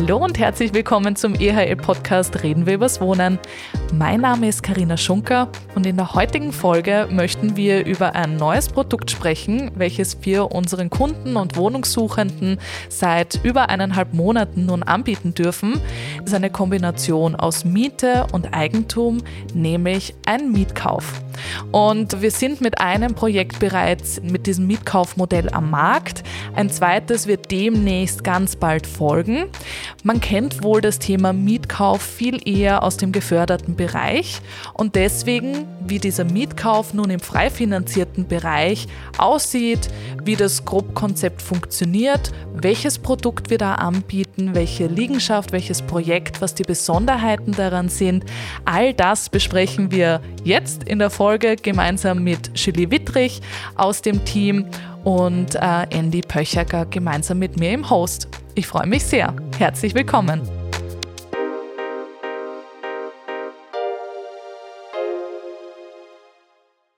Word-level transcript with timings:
Hallo 0.00 0.16
und 0.16 0.38
herzlich 0.38 0.72
willkommen 0.72 1.14
zum 1.14 1.34
EHL-Podcast 1.34 2.42
Reden 2.42 2.64
wir 2.64 2.72
übers 2.72 3.02
Wohnen. 3.02 3.38
Mein 3.92 4.20
Name 4.20 4.48
ist 4.48 4.62
Karina 4.62 4.96
Schunker 4.96 5.48
und 5.74 5.84
in 5.84 5.96
der 5.96 6.14
heutigen 6.14 6.52
Folge 6.52 7.08
möchten 7.10 7.56
wir 7.56 7.84
über 7.84 8.14
ein 8.14 8.36
neues 8.36 8.68
Produkt 8.68 9.10
sprechen, 9.10 9.72
welches 9.74 10.16
wir 10.22 10.52
unseren 10.52 10.90
Kunden 10.90 11.36
und 11.36 11.56
Wohnungssuchenden 11.56 12.60
seit 12.88 13.40
über 13.42 13.68
eineinhalb 13.68 14.14
Monaten 14.14 14.66
nun 14.66 14.84
anbieten 14.84 15.34
dürfen. 15.34 15.80
Es 16.18 16.30
ist 16.30 16.34
eine 16.34 16.50
Kombination 16.50 17.34
aus 17.34 17.64
Miete 17.64 18.28
und 18.32 18.54
Eigentum, 18.54 19.22
nämlich 19.54 20.14
ein 20.24 20.52
Mietkauf. 20.52 21.20
Und 21.72 22.20
wir 22.20 22.30
sind 22.30 22.60
mit 22.60 22.80
einem 22.80 23.14
Projekt 23.14 23.58
bereits 23.58 24.20
mit 24.22 24.46
diesem 24.46 24.66
Mietkaufmodell 24.66 25.48
am 25.50 25.70
Markt. 25.70 26.22
Ein 26.54 26.70
zweites 26.70 27.26
wird 27.26 27.50
demnächst 27.50 28.24
ganz 28.24 28.56
bald 28.56 28.86
folgen. 28.86 29.46
Man 30.02 30.20
kennt 30.20 30.62
wohl 30.62 30.80
das 30.80 30.98
Thema 30.98 31.32
Mietkauf 31.32 32.02
viel 32.02 32.46
eher 32.46 32.82
aus 32.82 32.96
dem 32.96 33.12
geförderten 33.12 33.76
Bereich 33.80 34.42
und 34.74 34.94
deswegen, 34.94 35.66
wie 35.86 35.98
dieser 35.98 36.24
Mietkauf 36.24 36.92
nun 36.92 37.08
im 37.08 37.18
frei 37.18 37.48
finanzierten 37.48 38.28
Bereich 38.28 38.86
aussieht, 39.16 39.88
wie 40.22 40.36
das 40.36 40.66
Grobkonzept 40.66 41.40
funktioniert, 41.40 42.30
welches 42.52 42.98
Produkt 42.98 43.48
wir 43.48 43.56
da 43.56 43.76
anbieten, 43.76 44.54
welche 44.54 44.86
Liegenschaft, 44.86 45.52
welches 45.52 45.80
Projekt, 45.80 46.42
was 46.42 46.54
die 46.54 46.62
Besonderheiten 46.62 47.52
daran 47.52 47.88
sind, 47.88 48.26
all 48.66 48.92
das 48.92 49.30
besprechen 49.30 49.90
wir 49.90 50.20
jetzt 50.44 50.84
in 50.84 50.98
der 50.98 51.08
Folge 51.08 51.56
gemeinsam 51.56 52.22
mit 52.22 52.50
Julie 52.54 52.90
Wittrich 52.90 53.40
aus 53.76 54.02
dem 54.02 54.26
Team 54.26 54.66
und 55.04 55.54
äh, 55.54 55.86
Andy 55.88 56.20
Pöchacker 56.20 56.84
gemeinsam 56.84 57.38
mit 57.38 57.58
mir 57.58 57.72
im 57.72 57.88
Host. 57.88 58.28
Ich 58.54 58.66
freue 58.66 58.86
mich 58.86 59.04
sehr. 59.04 59.34
Herzlich 59.58 59.94
willkommen. 59.94 60.59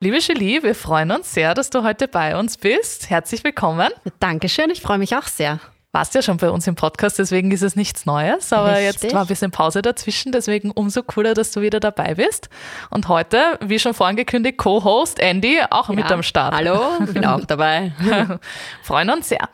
Liebe 0.02 0.18
Julie, 0.18 0.64
wir 0.64 0.74
freuen 0.74 1.12
uns 1.12 1.32
sehr, 1.32 1.54
dass 1.54 1.70
du 1.70 1.84
heute 1.84 2.08
bei 2.08 2.36
uns 2.36 2.56
bist. 2.56 3.08
Herzlich 3.08 3.44
willkommen. 3.44 3.88
Dankeschön, 4.18 4.68
ich 4.70 4.82
freue 4.82 4.98
mich 4.98 5.14
auch 5.14 5.28
sehr 5.28 5.60
warst 5.92 6.14
ja 6.14 6.22
schon 6.22 6.38
bei 6.38 6.48
uns 6.48 6.66
im 6.66 6.74
Podcast, 6.74 7.18
deswegen 7.18 7.50
ist 7.50 7.60
es 7.60 7.76
nichts 7.76 8.06
Neues. 8.06 8.50
Aber 8.52 8.76
Richtig. 8.76 9.02
jetzt 9.02 9.14
war 9.14 9.20
ein 9.20 9.26
bisschen 9.26 9.50
Pause 9.50 9.82
dazwischen, 9.82 10.32
deswegen 10.32 10.70
umso 10.70 11.02
cooler, 11.02 11.34
dass 11.34 11.52
du 11.52 11.60
wieder 11.60 11.80
dabei 11.80 12.14
bist. 12.14 12.48
Und 12.88 13.08
heute, 13.08 13.58
wie 13.60 13.78
schon 13.78 13.92
vorangekündigt, 13.92 14.56
Co-Host 14.56 15.18
Andy 15.18 15.60
auch 15.70 15.90
ja. 15.90 15.94
mit 15.94 16.10
am 16.10 16.22
Start. 16.22 16.54
Hallo, 16.54 16.80
bin 17.12 17.26
auch 17.26 17.44
dabei. 17.44 17.92
Freuen 18.82 19.10
uns 19.10 19.28
sehr. 19.28 19.50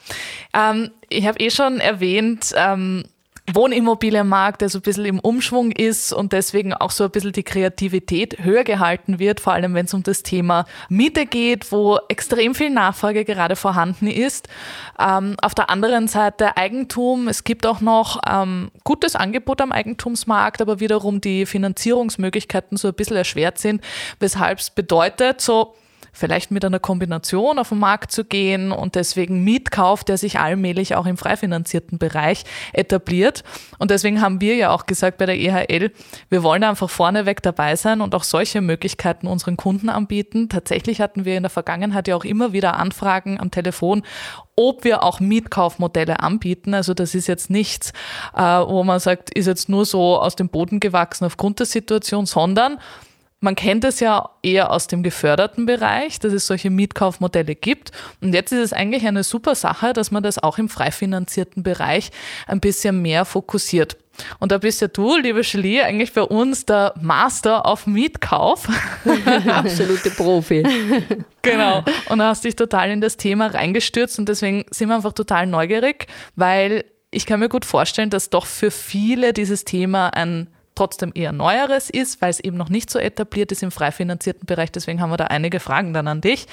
Ähm, 0.54 0.92
ich 1.08 1.26
habe 1.26 1.40
eh 1.40 1.50
schon 1.50 1.80
erwähnt, 1.80 2.54
ähm, 2.54 3.02
Wohnimmobilienmarkt, 3.52 4.60
der 4.60 4.68
so 4.68 4.78
ein 4.78 4.82
bisschen 4.82 5.04
im 5.04 5.18
Umschwung 5.18 5.72
ist 5.72 6.12
und 6.12 6.32
deswegen 6.32 6.74
auch 6.74 6.90
so 6.90 7.04
ein 7.04 7.10
bisschen 7.10 7.32
die 7.32 7.42
Kreativität 7.42 8.44
höher 8.44 8.64
gehalten 8.64 9.18
wird, 9.18 9.40
vor 9.40 9.52
allem 9.52 9.74
wenn 9.74 9.86
es 9.86 9.94
um 9.94 10.02
das 10.02 10.22
Thema 10.22 10.64
Miete 10.88 11.26
geht, 11.26 11.72
wo 11.72 11.98
extrem 12.08 12.54
viel 12.54 12.70
Nachfrage 12.70 13.24
gerade 13.24 13.56
vorhanden 13.56 14.06
ist. 14.06 14.48
Ähm, 14.98 15.36
auf 15.42 15.54
der 15.54 15.70
anderen 15.70 16.08
Seite 16.08 16.56
Eigentum, 16.56 17.28
es 17.28 17.44
gibt 17.44 17.66
auch 17.66 17.80
noch 17.80 18.20
ähm, 18.28 18.70
gutes 18.84 19.16
Angebot 19.16 19.60
am 19.60 19.72
Eigentumsmarkt, 19.72 20.60
aber 20.60 20.80
wiederum 20.80 21.20
die 21.20 21.46
Finanzierungsmöglichkeiten 21.46 22.76
so 22.76 22.88
ein 22.88 22.94
bisschen 22.94 23.16
erschwert 23.16 23.58
sind, 23.58 23.82
weshalb 24.20 24.58
es 24.58 24.70
bedeutet, 24.70 25.40
so 25.40 25.74
vielleicht 26.18 26.50
mit 26.50 26.64
einer 26.64 26.80
Kombination 26.80 27.58
auf 27.58 27.68
den 27.68 27.78
Markt 27.78 28.10
zu 28.10 28.24
gehen 28.24 28.72
und 28.72 28.96
deswegen 28.96 29.44
Mietkauf, 29.44 30.02
der 30.02 30.18
sich 30.18 30.40
allmählich 30.40 30.96
auch 30.96 31.06
im 31.06 31.16
frei 31.16 31.36
finanzierten 31.36 31.98
Bereich 31.98 32.44
etabliert. 32.72 33.44
Und 33.78 33.90
deswegen 33.90 34.20
haben 34.20 34.40
wir 34.40 34.56
ja 34.56 34.70
auch 34.70 34.86
gesagt 34.86 35.18
bei 35.18 35.26
der 35.26 35.38
EHL, 35.38 35.92
wir 36.28 36.42
wollen 36.42 36.64
einfach 36.64 36.90
vorneweg 36.90 37.42
dabei 37.42 37.76
sein 37.76 38.00
und 38.00 38.14
auch 38.14 38.24
solche 38.24 38.60
Möglichkeiten 38.60 39.28
unseren 39.28 39.56
Kunden 39.56 39.88
anbieten. 39.88 40.48
Tatsächlich 40.48 41.00
hatten 41.00 41.24
wir 41.24 41.36
in 41.36 41.44
der 41.44 41.50
Vergangenheit 41.50 42.08
ja 42.08 42.16
auch 42.16 42.24
immer 42.24 42.52
wieder 42.52 42.76
Anfragen 42.76 43.38
am 43.38 43.50
Telefon, 43.52 44.02
ob 44.56 44.82
wir 44.82 45.04
auch 45.04 45.20
Mietkaufmodelle 45.20 46.18
anbieten. 46.18 46.74
Also 46.74 46.94
das 46.94 47.14
ist 47.14 47.28
jetzt 47.28 47.48
nichts, 47.48 47.92
äh, 48.34 48.42
wo 48.42 48.82
man 48.82 48.98
sagt, 48.98 49.30
ist 49.30 49.46
jetzt 49.46 49.68
nur 49.68 49.86
so 49.86 50.20
aus 50.20 50.34
dem 50.34 50.48
Boden 50.48 50.80
gewachsen 50.80 51.24
aufgrund 51.24 51.60
der 51.60 51.66
Situation, 51.66 52.26
sondern 52.26 52.78
man 53.40 53.54
kennt 53.54 53.84
es 53.84 54.00
ja 54.00 54.30
eher 54.42 54.72
aus 54.72 54.88
dem 54.88 55.02
geförderten 55.02 55.64
Bereich, 55.64 56.18
dass 56.18 56.32
es 56.32 56.46
solche 56.46 56.70
Mietkaufmodelle 56.70 57.54
gibt. 57.54 57.92
Und 58.20 58.34
jetzt 58.34 58.52
ist 58.52 58.58
es 58.58 58.72
eigentlich 58.72 59.06
eine 59.06 59.22
super 59.22 59.54
Sache, 59.54 59.92
dass 59.92 60.10
man 60.10 60.22
das 60.22 60.42
auch 60.42 60.58
im 60.58 60.68
frei 60.68 60.90
finanzierten 60.90 61.62
Bereich 61.62 62.10
ein 62.46 62.60
bisschen 62.60 63.00
mehr 63.00 63.24
fokussiert. 63.24 63.96
Und 64.40 64.50
da 64.50 64.58
bist 64.58 64.80
ja 64.80 64.88
du, 64.88 65.16
liebe 65.16 65.42
Julie, 65.42 65.84
eigentlich 65.84 66.12
bei 66.12 66.22
uns 66.22 66.66
der 66.66 66.94
Master 67.00 67.64
auf 67.66 67.86
Mietkauf. 67.86 68.68
Absolute 69.48 70.10
Profi. 70.10 70.64
genau. 71.42 71.84
Und 72.08 72.20
hast 72.20 72.44
dich 72.44 72.56
total 72.56 72.90
in 72.90 73.00
das 73.00 73.16
Thema 73.16 73.46
reingestürzt 73.46 74.18
und 74.18 74.28
deswegen 74.28 74.64
sind 74.70 74.88
wir 74.88 74.96
einfach 74.96 75.12
total 75.12 75.46
neugierig, 75.46 76.08
weil 76.34 76.84
ich 77.12 77.26
kann 77.26 77.38
mir 77.38 77.48
gut 77.48 77.64
vorstellen, 77.64 78.10
dass 78.10 78.30
doch 78.30 78.46
für 78.46 78.72
viele 78.72 79.32
dieses 79.32 79.64
Thema 79.64 80.08
ein 80.08 80.48
trotzdem 80.78 81.12
eher 81.14 81.32
Neueres 81.32 81.90
ist, 81.90 82.22
weil 82.22 82.30
es 82.30 82.40
eben 82.40 82.56
noch 82.56 82.68
nicht 82.68 82.88
so 82.90 82.98
etabliert 82.98 83.50
ist 83.50 83.62
im 83.62 83.70
frei 83.70 83.90
finanzierten 83.90 84.46
Bereich. 84.46 84.70
Deswegen 84.70 85.00
haben 85.00 85.10
wir 85.10 85.16
da 85.16 85.24
einige 85.24 85.58
Fragen 85.58 85.92
dann 85.92 86.06
an 86.06 86.20
dich. 86.20 86.46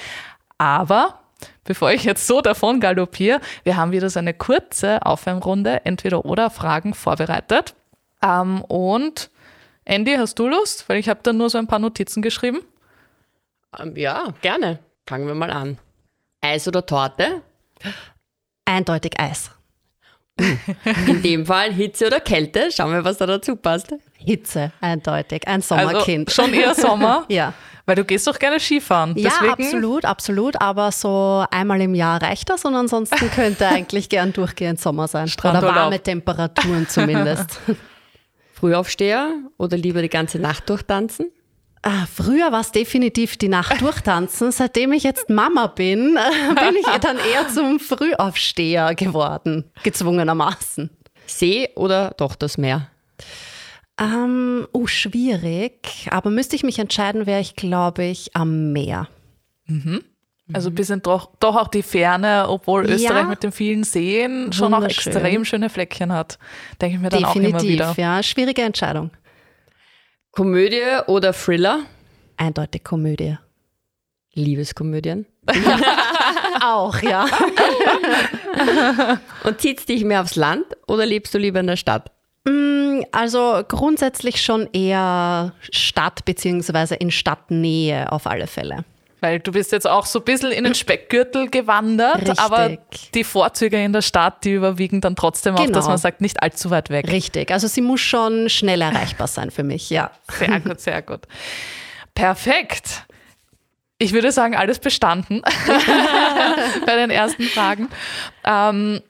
Aber 0.58 1.20
bevor 1.64 1.92
ich 1.92 2.04
jetzt 2.04 2.26
so 2.26 2.40
davon 2.40 2.80
galoppiere, 2.80 3.40
wir 3.62 3.76
haben 3.76 3.92
wieder 3.92 4.10
so 4.10 4.18
eine 4.18 4.34
kurze 4.34 5.06
Aufwärmrunde, 5.06 5.84
entweder 5.84 6.24
oder 6.24 6.50
Fragen 6.50 6.92
vorbereitet. 6.94 7.74
Ähm, 8.20 8.62
und 8.62 9.30
Andy, 9.84 10.16
hast 10.16 10.38
du 10.40 10.48
Lust? 10.48 10.88
Weil 10.88 10.98
ich 10.98 11.08
habe 11.08 11.20
da 11.22 11.32
nur 11.32 11.48
so 11.48 11.58
ein 11.58 11.68
paar 11.68 11.78
Notizen 11.78 12.20
geschrieben. 12.20 12.62
Ähm, 13.78 13.96
ja, 13.96 14.34
gerne. 14.42 14.80
Fangen 15.06 15.28
wir 15.28 15.34
mal 15.34 15.52
an. 15.52 15.78
Eis 16.40 16.66
oder 16.66 16.84
Torte? 16.84 17.42
Eindeutig 18.64 19.20
Eis. 19.20 19.52
In 21.06 21.22
dem 21.22 21.46
Fall 21.46 21.72
Hitze 21.72 22.06
oder 22.06 22.20
Kälte. 22.20 22.70
Schauen 22.70 22.92
wir, 22.92 23.04
was 23.04 23.16
da 23.18 23.26
dazu 23.26 23.56
passt. 23.56 23.94
Hitze, 24.14 24.72
eindeutig. 24.80 25.46
Ein 25.46 25.62
Sommerkind. 25.62 26.28
Also 26.28 26.42
schon 26.42 26.54
eher 26.54 26.74
Sommer? 26.74 27.24
ja. 27.28 27.54
Weil 27.86 27.96
du 27.96 28.04
gehst 28.04 28.26
doch 28.26 28.38
gerne 28.38 28.58
Skifahren. 28.58 29.16
Ja, 29.16 29.30
absolut, 29.48 30.04
absolut. 30.04 30.60
Aber 30.60 30.90
so 30.90 31.44
einmal 31.50 31.80
im 31.80 31.94
Jahr 31.94 32.20
reicht 32.20 32.50
das 32.50 32.64
und 32.64 32.74
ansonsten 32.74 33.30
könnte 33.30 33.66
eigentlich 33.68 34.08
gern 34.08 34.32
durchgehend 34.32 34.80
Sommer 34.80 35.06
sein. 35.06 35.28
Strand 35.28 35.58
oder 35.58 35.74
warme 35.74 36.00
Temperaturen 36.00 36.88
zumindest. 36.88 37.60
Frühaufsteher 38.52 39.30
oder 39.56 39.76
lieber 39.76 40.02
die 40.02 40.08
ganze 40.08 40.38
Nacht 40.38 40.68
durchtanzen? 40.68 41.30
Ah, 41.88 42.04
früher 42.12 42.50
war 42.50 42.62
es 42.62 42.72
definitiv 42.72 43.36
die 43.36 43.48
Nacht 43.48 43.80
durchtanzen. 43.80 44.50
Seitdem 44.50 44.92
ich 44.92 45.04
jetzt 45.04 45.30
Mama 45.30 45.68
bin, 45.68 46.18
bin 46.56 46.76
ich 46.80 46.98
dann 47.00 47.16
eher 47.16 47.46
zum 47.48 47.78
Frühaufsteher 47.78 48.96
geworden, 48.96 49.70
gezwungenermaßen. 49.84 50.90
See 51.26 51.68
oder 51.76 52.12
doch 52.16 52.34
das 52.34 52.58
Meer? 52.58 52.88
Ähm, 54.00 54.66
oh, 54.72 54.88
schwierig. 54.88 56.08
Aber 56.10 56.30
müsste 56.30 56.56
ich 56.56 56.64
mich 56.64 56.80
entscheiden, 56.80 57.24
wäre 57.24 57.40
ich, 57.40 57.54
glaube 57.54 58.02
ich, 58.02 58.34
am 58.34 58.72
Meer. 58.72 59.06
Mhm. 59.66 60.02
Also 60.52 60.70
ein 60.70 60.74
bisschen 60.74 61.02
doch, 61.02 61.30
doch 61.38 61.54
auch 61.54 61.68
die 61.68 61.84
Ferne, 61.84 62.46
obwohl 62.48 62.84
Österreich 62.84 63.22
ja. 63.22 63.28
mit 63.28 63.44
den 63.44 63.52
vielen 63.52 63.84
Seen 63.84 64.52
schon 64.52 64.74
auch 64.74 64.82
extrem 64.82 65.44
schöne 65.44 65.70
Fleckchen 65.70 66.12
hat. 66.12 66.38
Denke 66.80 66.96
ich 66.96 67.02
mir 67.02 67.10
dann 67.10 67.22
Definitiv, 67.22 67.54
auch 67.54 67.60
immer 67.60 67.68
wieder. 67.68 67.94
ja. 67.96 68.22
Schwierige 68.24 68.62
Entscheidung. 68.62 69.10
Komödie 70.36 70.82
oder 71.06 71.32
Thriller? 71.32 71.86
Eindeutig 72.36 72.84
Komödie. 72.84 73.38
Liebeskomödien? 74.34 75.24
Auch, 76.62 77.00
ja. 77.00 77.24
Und 79.44 79.62
zieht 79.62 79.88
dich 79.88 80.04
mehr 80.04 80.20
aufs 80.20 80.36
Land 80.36 80.66
oder 80.86 81.06
lebst 81.06 81.32
du 81.32 81.38
lieber 81.38 81.60
in 81.60 81.68
der 81.68 81.76
Stadt? 81.76 82.12
Mm, 82.44 83.00
also 83.12 83.62
grundsätzlich 83.66 84.42
schon 84.42 84.68
eher 84.74 85.54
Stadt 85.72 86.26
beziehungsweise 86.26 86.96
in 86.96 87.10
Stadtnähe 87.10 88.12
auf 88.12 88.26
alle 88.26 88.46
Fälle. 88.46 88.84
Weil 89.26 89.40
du 89.40 89.50
bist 89.50 89.72
jetzt 89.72 89.88
auch 89.88 90.06
so 90.06 90.20
ein 90.20 90.24
bisschen 90.24 90.52
in 90.52 90.62
den 90.62 90.74
Speckgürtel 90.76 91.50
gewandert, 91.50 92.18
Richtig. 92.18 92.38
aber 92.38 92.78
die 93.12 93.24
Vorzüge 93.24 93.82
in 93.82 93.92
der 93.92 94.02
Stadt, 94.02 94.44
die 94.44 94.52
überwiegen 94.52 95.00
dann 95.00 95.16
trotzdem 95.16 95.56
genau. 95.56 95.68
auch, 95.68 95.72
dass 95.72 95.88
man 95.88 95.98
sagt, 95.98 96.20
nicht 96.20 96.44
allzu 96.44 96.70
weit 96.70 96.90
weg. 96.90 97.10
Richtig, 97.10 97.50
also 97.50 97.66
sie 97.66 97.80
muss 97.80 98.00
schon 98.00 98.48
schnell 98.48 98.80
erreichbar 98.80 99.26
sein 99.26 99.50
für 99.50 99.64
mich, 99.64 99.90
ja. 99.90 100.12
Sehr 100.28 100.60
gut, 100.64 100.80
sehr 100.80 101.02
gut. 101.02 101.22
Perfekt. 102.14 103.04
Ich 103.98 104.12
würde 104.12 104.30
sagen, 104.30 104.54
alles 104.54 104.78
bestanden 104.78 105.42
bei 106.86 106.94
den 106.94 107.10
ersten 107.10 107.42
Fragen. 107.44 107.88
Ähm, 108.44 109.00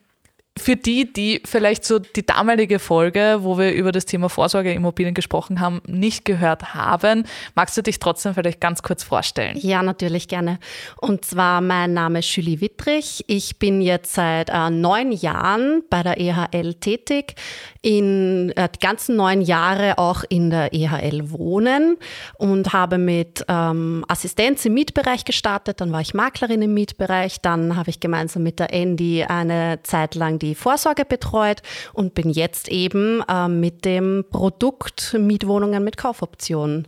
für 0.57 0.75
die, 0.75 1.11
die 1.11 1.41
vielleicht 1.45 1.85
so 1.85 1.99
die 1.99 2.25
damalige 2.25 2.79
Folge, 2.79 3.39
wo 3.41 3.57
wir 3.57 3.73
über 3.73 3.91
das 3.91 4.05
Thema 4.05 4.29
Vorsorgeimmobilien 4.29 5.13
gesprochen 5.13 5.59
haben, 5.59 5.81
nicht 5.87 6.25
gehört 6.25 6.73
haben, 6.73 7.25
magst 7.55 7.77
du 7.77 7.81
dich 7.81 7.99
trotzdem 7.99 8.33
vielleicht 8.33 8.59
ganz 8.59 8.81
kurz 8.81 9.03
vorstellen? 9.03 9.57
Ja, 9.59 9.83
natürlich 9.83 10.27
gerne. 10.27 10.59
Und 10.99 11.25
zwar, 11.25 11.61
mein 11.61 11.93
Name 11.93 12.19
ist 12.19 12.35
Julie 12.35 12.61
Wittrich. 12.61 13.23
Ich 13.27 13.59
bin 13.59 13.81
jetzt 13.81 14.13
seit 14.13 14.49
äh, 14.49 14.69
neun 14.69 15.11
Jahren 15.11 15.83
bei 15.89 16.03
der 16.03 16.19
EHL 16.19 16.75
tätig, 16.75 17.35
in 17.81 18.51
äh, 18.55 18.69
die 18.73 18.79
ganzen 18.79 19.15
neun 19.15 19.41
Jahre 19.41 19.97
auch 19.97 20.23
in 20.27 20.49
der 20.49 20.73
EHL 20.73 21.31
wohnen 21.31 21.97
und 22.37 22.73
habe 22.73 22.97
mit 22.97 23.45
ähm, 23.47 24.03
Assistenz 24.07 24.65
im 24.65 24.73
Mietbereich 24.73 25.25
gestartet. 25.25 25.81
Dann 25.81 25.91
war 25.91 26.01
ich 26.01 26.13
Maklerin 26.13 26.61
im 26.61 26.73
Mietbereich. 26.73 27.41
Dann 27.41 27.75
habe 27.75 27.89
ich 27.89 27.99
gemeinsam 27.99 28.43
mit 28.43 28.59
der 28.59 28.73
Andy 28.73 29.23
eine 29.23 29.79
Zeit 29.83 30.15
lang 30.15 30.39
die 30.39 30.46
Vorsorge 30.55 31.05
betreut 31.05 31.61
und 31.93 32.13
bin 32.13 32.29
jetzt 32.29 32.67
eben 32.69 33.23
äh, 33.27 33.47
mit 33.47 33.85
dem 33.85 34.25
Produkt 34.29 35.15
Mietwohnungen 35.19 35.83
mit 35.83 35.97
Kaufoptionen 35.97 36.87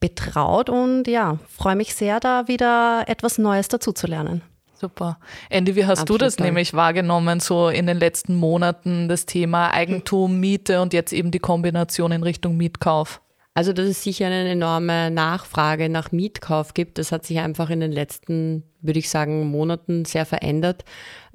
betraut 0.00 0.68
und 0.68 1.08
ja, 1.08 1.38
freue 1.48 1.76
mich 1.76 1.94
sehr, 1.94 2.20
da 2.20 2.48
wieder 2.48 3.04
etwas 3.06 3.38
Neues 3.38 3.68
dazuzulernen. 3.68 4.42
Super. 4.78 5.18
Andy, 5.48 5.74
wie 5.74 5.86
hast 5.86 6.00
Absolut 6.00 6.20
du 6.20 6.24
das 6.26 6.38
nämlich 6.38 6.74
wahrgenommen, 6.74 7.40
so 7.40 7.70
in 7.70 7.86
den 7.86 7.98
letzten 7.98 8.34
Monaten, 8.34 9.08
das 9.08 9.24
Thema 9.24 9.72
Eigentum, 9.72 10.38
Miete 10.38 10.82
und 10.82 10.92
jetzt 10.92 11.12
eben 11.12 11.30
die 11.30 11.38
Kombination 11.38 12.12
in 12.12 12.22
Richtung 12.22 12.58
Mietkauf? 12.58 13.22
Also, 13.54 13.72
dass 13.72 13.86
es 13.86 14.02
sicher 14.02 14.26
eine 14.26 14.50
enorme 14.50 15.10
Nachfrage 15.10 15.88
nach 15.88 16.12
Mietkauf 16.12 16.74
gibt, 16.74 16.98
das 16.98 17.10
hat 17.10 17.24
sich 17.24 17.38
einfach 17.38 17.70
in 17.70 17.80
den 17.80 17.90
letzten, 17.90 18.64
würde 18.86 18.98
ich 18.98 19.10
sagen, 19.10 19.46
Monaten 19.50 20.04
sehr 20.04 20.26
verändert. 20.26 20.84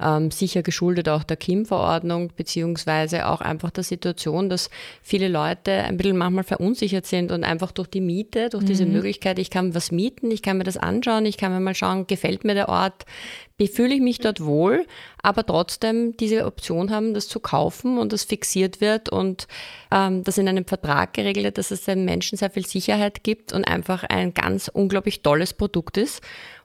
Ähm, 0.01 0.31
sicher 0.31 0.63
geschuldet 0.63 1.09
auch 1.09 1.23
der 1.23 1.37
KIM-Verordnung, 1.37 2.31
beziehungsweise 2.35 3.27
auch 3.27 3.41
einfach 3.41 3.69
der 3.69 3.83
Situation, 3.83 4.49
dass 4.49 4.69
viele 5.03 5.27
Leute 5.27 5.71
ein 5.71 5.97
bisschen 5.97 6.17
manchmal 6.17 6.43
verunsichert 6.43 7.05
sind 7.05 7.31
und 7.31 7.43
einfach 7.43 7.71
durch 7.71 7.87
die 7.87 8.01
Miete, 8.01 8.49
durch 8.49 8.63
mhm. 8.63 8.67
diese 8.67 8.85
Möglichkeit, 8.85 9.37
ich 9.37 9.51
kann 9.51 9.75
was 9.75 9.91
mieten, 9.91 10.31
ich 10.31 10.41
kann 10.41 10.57
mir 10.57 10.63
das 10.63 10.77
anschauen, 10.77 11.25
ich 11.25 11.37
kann 11.37 11.51
mir 11.51 11.59
mal 11.59 11.75
schauen, 11.75 12.07
gefällt 12.07 12.43
mir 12.43 12.55
der 12.55 12.69
Ort, 12.69 13.05
fühle 13.67 13.93
ich 13.93 14.01
mich 14.01 14.19
dort 14.19 14.43
wohl, 14.43 14.85
aber 15.21 15.45
trotzdem 15.45 16.15
diese 16.17 16.45
Option 16.45 16.91
haben, 16.91 17.13
das 17.13 17.27
zu 17.27 17.39
kaufen 17.39 17.97
und 17.97 18.13
das 18.13 18.23
fixiert 18.23 18.81
wird 18.81 19.09
und 19.09 19.47
ähm, 19.91 20.23
das 20.23 20.37
in 20.37 20.47
einem 20.47 20.65
Vertrag 20.65 21.13
geregelt 21.13 21.45
wird, 21.45 21.57
dass 21.57 21.71
es 21.71 21.83
den 21.83 22.05
Menschen 22.05 22.37
sehr 22.37 22.49
viel 22.49 22.65
Sicherheit 22.65 23.23
gibt 23.23 23.53
und 23.53 23.65
einfach 23.65 24.03
ein 24.03 24.33
ganz 24.33 24.67
unglaublich 24.67 25.21
tolles 25.21 25.53
Produkt 25.53 25.97
ist. 25.97 26.21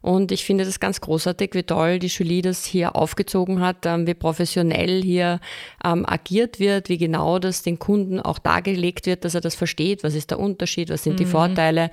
Und 0.06 0.30
ich 0.30 0.44
finde 0.44 0.64
das 0.64 0.78
ganz 0.78 1.00
großartig, 1.00 1.54
wie 1.54 1.64
toll 1.64 1.98
die 1.98 2.06
Julie 2.06 2.40
das 2.40 2.64
hier 2.64 2.94
aufgezogen 2.94 3.60
hat, 3.60 3.86
ähm, 3.86 4.06
wie 4.06 4.14
professionell 4.14 5.02
hier 5.02 5.40
ähm, 5.84 6.06
agiert 6.06 6.60
wird, 6.60 6.88
wie 6.88 6.96
genau 6.96 7.40
das 7.40 7.64
den 7.64 7.80
Kunden 7.80 8.20
auch 8.20 8.38
dargelegt 8.38 9.06
wird, 9.06 9.24
dass 9.24 9.34
er 9.34 9.40
das 9.40 9.56
versteht, 9.56 10.04
was 10.04 10.14
ist 10.14 10.30
der 10.30 10.38
Unterschied, 10.38 10.90
was 10.90 11.02
sind 11.02 11.14
mhm. 11.14 11.16
die 11.16 11.24
Vorteile. 11.24 11.90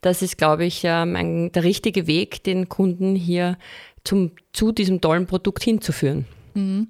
Das 0.00 0.22
ist, 0.22 0.38
glaube 0.38 0.64
ich, 0.64 0.82
ähm, 0.84 1.16
ein, 1.16 1.50
der 1.50 1.64
richtige 1.64 2.06
Weg, 2.06 2.44
den 2.44 2.68
Kunden 2.68 3.16
hier 3.16 3.58
zum, 4.04 4.30
zu 4.52 4.70
diesem 4.70 5.00
tollen 5.00 5.26
Produkt 5.26 5.64
hinzuführen. 5.64 6.24
Mhm. 6.54 6.86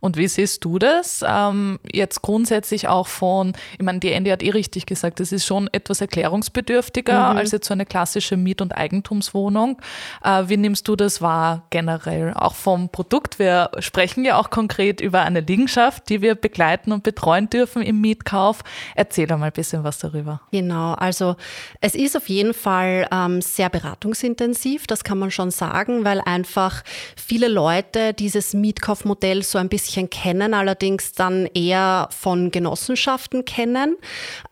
Und 0.00 0.16
wie 0.16 0.28
siehst 0.28 0.64
du 0.64 0.78
das? 0.78 1.24
Ähm, 1.26 1.78
jetzt 1.90 2.22
grundsätzlich 2.22 2.88
auch 2.88 3.08
von, 3.08 3.52
ich 3.78 3.84
meine, 3.84 3.98
die 3.98 4.12
Andy 4.12 4.30
hat 4.30 4.42
eh 4.42 4.50
richtig 4.50 4.86
gesagt, 4.86 5.18
das 5.18 5.32
ist 5.32 5.44
schon 5.44 5.68
etwas 5.72 6.00
erklärungsbedürftiger 6.00 7.32
mhm. 7.32 7.38
als 7.38 7.50
jetzt 7.50 7.66
so 7.66 7.74
eine 7.74 7.84
klassische 7.84 8.36
Miet- 8.36 8.62
und 8.62 8.76
Eigentumswohnung. 8.76 9.80
Äh, 10.22 10.44
wie 10.46 10.56
nimmst 10.56 10.86
du 10.86 10.94
das 10.94 11.20
wahr 11.20 11.64
generell? 11.70 12.32
Auch 12.34 12.54
vom 12.54 12.90
Produkt. 12.90 13.38
Wir 13.38 13.70
sprechen 13.80 14.24
ja 14.24 14.38
auch 14.38 14.50
konkret 14.50 15.00
über 15.00 15.22
eine 15.22 15.40
Liegenschaft, 15.40 16.08
die 16.08 16.22
wir 16.22 16.36
begleiten 16.36 16.92
und 16.92 17.02
betreuen 17.02 17.50
dürfen 17.50 17.82
im 17.82 18.00
Mietkauf. 18.00 18.62
Erzähl 18.94 19.26
doch 19.26 19.38
mal 19.38 19.46
ein 19.46 19.52
bisschen 19.52 19.82
was 19.82 19.98
darüber. 19.98 20.40
Genau, 20.52 20.94
also 20.94 21.36
es 21.80 21.94
ist 21.94 22.16
auf 22.16 22.28
jeden 22.28 22.54
Fall 22.54 23.08
ähm, 23.10 23.40
sehr 23.40 23.68
beratungsintensiv, 23.68 24.86
das 24.86 25.02
kann 25.02 25.18
man 25.18 25.30
schon 25.30 25.50
sagen, 25.50 26.04
weil 26.04 26.20
einfach 26.20 26.84
viele 27.16 27.48
Leute 27.48 28.14
dieses 28.14 28.54
Mietkaufmodell 28.54 29.42
so 29.42 29.55
so 29.56 29.60
ein 29.60 29.70
bisschen 29.70 30.10
kennen, 30.10 30.52
allerdings 30.52 31.12
dann 31.12 31.46
eher 31.54 32.10
von 32.10 32.50
Genossenschaften 32.50 33.46
kennen, 33.46 33.96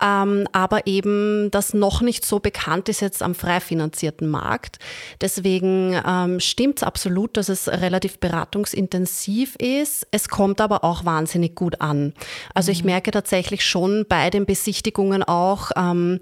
ähm, 0.02 0.48
aber 0.52 0.86
eben 0.86 1.50
das 1.50 1.74
noch 1.74 2.00
nicht 2.00 2.24
so 2.24 2.40
bekannt 2.40 2.88
ist 2.88 3.00
jetzt 3.00 3.22
am 3.22 3.34
frei 3.34 3.60
finanzierten 3.60 4.26
Markt. 4.26 4.78
Deswegen 5.20 6.00
ähm, 6.06 6.40
stimmt 6.40 6.78
es 6.78 6.82
absolut, 6.84 7.36
dass 7.36 7.50
es 7.50 7.68
relativ 7.68 8.18
beratungsintensiv 8.18 9.56
ist. 9.56 10.06
Es 10.10 10.30
kommt 10.30 10.62
aber 10.62 10.84
auch 10.84 11.04
wahnsinnig 11.04 11.54
gut 11.54 11.82
an. 11.82 12.14
Also 12.54 12.72
ich 12.72 12.82
mhm. 12.82 12.92
merke 12.92 13.10
tatsächlich 13.10 13.62
schon 13.62 14.06
bei 14.08 14.30
den 14.30 14.46
Besichtigungen 14.46 15.22
auch, 15.22 15.70
ähm, 15.76 16.18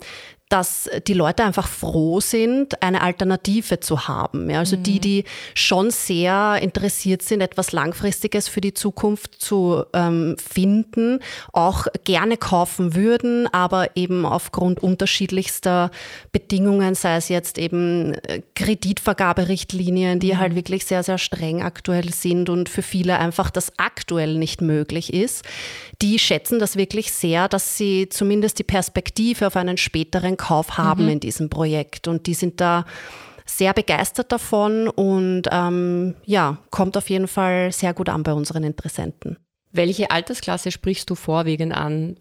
dass 0.52 0.90
die 1.06 1.14
Leute 1.14 1.44
einfach 1.44 1.66
froh 1.66 2.20
sind, 2.20 2.82
eine 2.82 3.00
Alternative 3.00 3.81
zu 3.81 4.06
haben. 4.06 4.50
Ja, 4.50 4.58
also 4.58 4.76
mhm. 4.76 4.82
die, 4.82 5.00
die 5.00 5.25
schon 5.54 5.90
sehr 5.90 6.58
interessiert 6.60 7.22
sind, 7.22 7.40
etwas 7.40 7.72
Langfristiges 7.72 8.49
für 8.49 8.60
die 8.60 8.75
Zukunft 8.75 9.40
zu 9.40 9.84
ähm, 9.94 10.37
finden, 10.38 11.20
auch 11.54 11.87
gerne 12.04 12.37
kaufen 12.37 12.94
würden, 12.94 13.49
aber 13.54 13.96
eben 13.96 14.26
aufgrund 14.26 14.82
unterschiedlichster 14.82 15.90
Bedingungen, 16.32 16.94
sei 16.94 17.16
es 17.16 17.31
jetzt 17.31 17.56
eben 17.56 18.12
äh, 18.12 18.43
Kreditvergaberichtlinien, 18.54 20.20
die 20.20 20.34
mhm. 20.34 20.38
halt 20.38 20.54
wirklich 20.54 20.84
sehr, 20.84 21.02
sehr 21.02 21.16
streng 21.16 21.62
aktuell 21.62 22.12
sind 22.12 22.50
und 22.50 22.69
für 22.69 22.82
viele 22.82 23.19
einfach 23.19 23.49
das 23.50 23.72
aktuell 23.78 24.34
nicht 24.34 24.60
möglich 24.60 25.14
ist, 25.14 25.46
die 26.02 26.19
schätzen 26.19 26.58
das 26.58 26.76
wirklich 26.76 27.10
sehr, 27.10 27.49
dass 27.49 27.78
sie 27.78 28.10
zumindest 28.10 28.58
die 28.58 28.64
Perspektive 28.64 29.46
auf 29.46 29.56
einen 29.56 29.78
späteren 29.78 30.37
Kauf 30.42 30.76
haben 30.76 31.04
mhm. 31.04 31.10
in 31.10 31.20
diesem 31.20 31.48
Projekt. 31.48 32.08
Und 32.08 32.26
die 32.26 32.34
sind 32.34 32.60
da 32.60 32.84
sehr 33.46 33.72
begeistert 33.72 34.32
davon 34.32 34.88
und 34.88 35.42
ähm, 35.50 36.14
ja, 36.24 36.58
kommt 36.70 36.96
auf 36.96 37.10
jeden 37.10 37.28
Fall 37.28 37.70
sehr 37.70 37.94
gut 37.94 38.08
an 38.08 38.22
bei 38.22 38.32
unseren 38.32 38.64
Interessenten. 38.64 39.36
Welche 39.70 40.10
Altersklasse 40.10 40.70
sprichst 40.70 41.08
du 41.10 41.14
vorwiegend 41.14 41.72
an? 41.72 42.16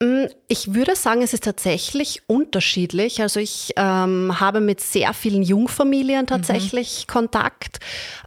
Mm, 0.00 0.24
ich 0.48 0.74
würde 0.74 0.96
sagen, 0.96 1.22
es 1.22 1.32
ist 1.34 1.44
tatsächlich 1.44 2.22
unterschiedlich. 2.26 3.22
Also 3.22 3.38
ich 3.38 3.72
ähm, 3.76 4.40
habe 4.40 4.60
mit 4.60 4.80
sehr 4.80 5.14
vielen 5.14 5.42
Jungfamilien 5.42 6.26
tatsächlich 6.26 7.04
mhm. 7.06 7.12
Kontakt. 7.12 7.78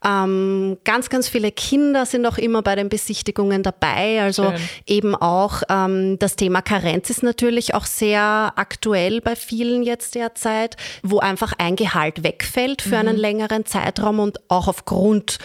Ähm, 0.04 0.78
ganz, 0.86 1.10
ganz 1.10 1.28
viele 1.28 1.52
Kinder 1.52 2.06
sind 2.06 2.26
auch 2.26 2.38
immer 2.38 2.62
bei 2.62 2.76
den 2.76 2.88
Besichtigungen 2.88 3.64
dabei. 3.64 4.22
Also 4.22 4.44
Schön. 4.44 4.70
eben 4.86 5.16
auch 5.16 5.62
ähm, 5.70 6.18
das 6.20 6.38
Thema 6.38 6.62
Karenz 6.62 7.10
ist 7.10 7.24
natürlich 7.24 7.74
auch 7.74 7.86
sehr 7.86 8.54
aktuell 8.56 9.20
bei 9.20 9.36
vielen 9.36 9.84
jetzt 9.84 10.16
derzeit, 10.16 10.78
wo 11.04 11.20
einfach 11.20 11.54
ein 11.58 11.76
Gehalt 11.76 12.24
wegfällt 12.24 12.82
für 12.82 13.02
mhm. 13.02 13.10
einen 13.10 13.18
längeren 13.18 13.66
Zeitraum 13.66 14.20
und 14.20 14.40
auch 14.50 14.70
aufgrund 14.70 15.40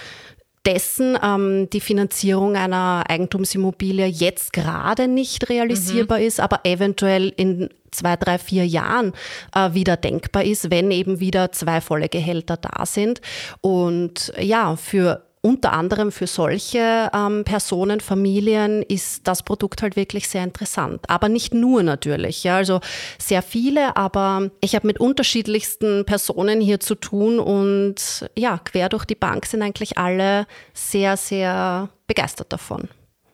dessen 0.67 1.19
ähm, 1.23 1.69
die 1.71 1.81
Finanzierung 1.81 2.57
einer 2.57 3.05
Eigentumsimmobilie 3.09 4.07
jetzt 4.07 4.53
gerade 4.53 5.09
nicht 5.09 5.49
realisierbar 5.49 6.19
mhm. 6.19 6.25
ist, 6.25 6.41
aber 6.41 6.61
eventuell 6.65 7.33
in 7.37 7.69
zwei, 7.91 8.17
drei, 8.17 8.39
vier 8.39 8.67
Jahren 8.67 9.13
äh, 9.55 9.75
wieder 9.75 9.97
denkbar 9.97 10.45
ist, 10.45 10.71
wenn 10.71 10.91
eben 10.91 11.21
wieder 11.21 11.53
zwei 11.53 11.81
volle 11.81 12.09
Gehälter 12.09 12.57
da 12.57 12.87
sind. 12.87 13.21
Und 13.61 14.33
ja, 14.39 14.77
für 14.77 15.25
unter 15.43 15.73
anderem 15.73 16.13
für 16.13 16.29
solche 16.29 17.11
ähm, 17.13 17.43
Personen, 17.45 18.01
Familien 18.01 18.83
ist 18.83 19.27
das 19.27 19.43
Produkt 19.43 19.83
halt 19.83 19.97
wirklich 19.97 20.29
sehr 20.29 20.45
interessant. 20.45 21.05
Aber 21.09 21.29
nicht 21.29 21.53
nur 21.53 21.83
natürlich. 21.83 22.45
Ja, 22.45 22.57
also 22.57 22.81
sehr 23.19 23.43
viele, 23.43 23.97
aber 23.97 24.51
ich 24.61 24.77
habe 24.77 24.87
mit 24.87 25.01
unterschiedlichsten 25.01 26.05
Personen 26.07 26.61
hier 26.61 26.79
zu 26.79 26.95
tun 26.95 27.41
und 27.41 28.31
ja, 28.39 28.59
quer 28.59 28.89
durch 28.89 29.05
die 29.05 29.17
Bank 29.17 29.45
sind 29.47 29.63
eigentlich 29.63 29.99
alle 29.99 30.47
sehr, 30.75 31.17
sehr 31.17 31.89
begeistert 32.07 32.53
davon. 32.53 32.89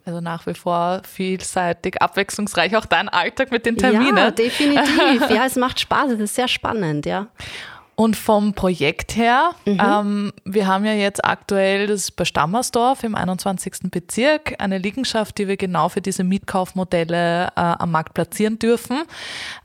Also 0.07 0.23
nach 0.23 0.47
wie 0.47 0.55
vor 0.55 1.03
vielseitig, 1.05 2.01
abwechslungsreich, 2.01 2.75
auch 2.75 2.87
dein 2.87 3.11
Alltag 3.11 3.51
mit 3.51 3.67
den 3.67 3.77
Terminen. 3.77 4.17
Ja, 4.17 4.31
definitiv. 4.31 5.29
Ja, 5.29 5.45
es 5.45 5.57
macht 5.57 5.79
Spaß, 5.79 6.13
es 6.13 6.21
ist 6.21 6.35
sehr 6.35 6.49
spannend, 6.49 7.05
ja. 7.05 7.27
Und 8.01 8.15
vom 8.15 8.55
Projekt 8.55 9.17
her, 9.17 9.51
mhm. 9.67 9.81
ähm, 9.81 10.33
wir 10.45 10.69
haben 10.69 10.85
ja 10.85 10.93
jetzt 10.93 11.25
aktuell 11.25 11.89
das 11.89 12.13
bei 12.13 12.25
Stammersdorf 12.25 13.03
im 13.03 13.17
21. 13.17 13.91
Bezirk 13.91 14.55
eine 14.61 14.79
Liegenschaft, 14.79 15.37
die 15.37 15.49
wir 15.49 15.57
genau 15.57 15.89
für 15.89 16.01
diese 16.01 16.23
Mietkaufmodelle 16.23 17.49
äh, 17.49 17.51
am 17.57 17.91
Markt 17.91 18.15
platzieren 18.15 18.61
dürfen. 18.61 19.03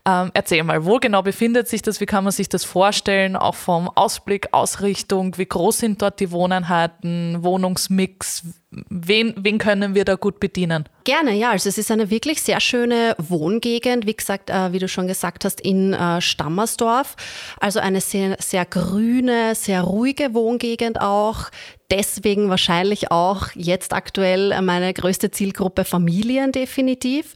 Ähm, 0.04 0.32
erzähl 0.34 0.64
mal, 0.64 0.84
wo 0.84 0.96
genau 0.96 1.22
befindet 1.22 1.68
sich 1.68 1.82
das? 1.82 2.00
Wie 2.00 2.06
kann 2.06 2.24
man 2.24 2.32
sich 2.32 2.48
das 2.48 2.64
vorstellen? 2.64 3.36
Auch 3.36 3.54
vom 3.54 3.88
Ausblick, 3.88 4.48
Ausrichtung, 4.50 5.38
wie 5.38 5.46
groß 5.46 5.78
sind 5.78 6.02
dort 6.02 6.18
die 6.18 6.32
Wohneinheiten, 6.32 7.44
Wohnungsmix? 7.44 8.42
Wen, 8.88 9.34
wen 9.36 9.58
können 9.58 9.94
wir 9.94 10.04
da 10.04 10.14
gut 10.16 10.40
bedienen? 10.40 10.84
Gerne, 11.04 11.34
ja. 11.34 11.50
Also 11.50 11.68
es 11.68 11.78
ist 11.78 11.90
eine 11.90 12.10
wirklich 12.10 12.42
sehr 12.42 12.60
schöne 12.60 13.14
Wohngegend, 13.18 14.06
wie 14.06 14.14
gesagt, 14.14 14.50
äh, 14.50 14.72
wie 14.72 14.78
du 14.78 14.88
schon 14.88 15.06
gesagt 15.06 15.44
hast, 15.44 15.60
in 15.60 15.92
äh, 15.92 16.20
Stammersdorf. 16.20 17.16
Also 17.60 17.80
eine 17.80 18.00
sehr, 18.00 18.36
sehr 18.40 18.64
grüne, 18.64 19.54
sehr 19.54 19.82
ruhige 19.82 20.34
Wohngegend 20.34 21.00
auch. 21.00 21.50
Deswegen 21.90 22.48
wahrscheinlich 22.48 23.10
auch 23.10 23.48
jetzt 23.54 23.92
aktuell 23.92 24.60
meine 24.62 24.92
größte 24.92 25.30
Zielgruppe 25.30 25.84
Familien 25.84 26.50
definitiv. 26.50 27.34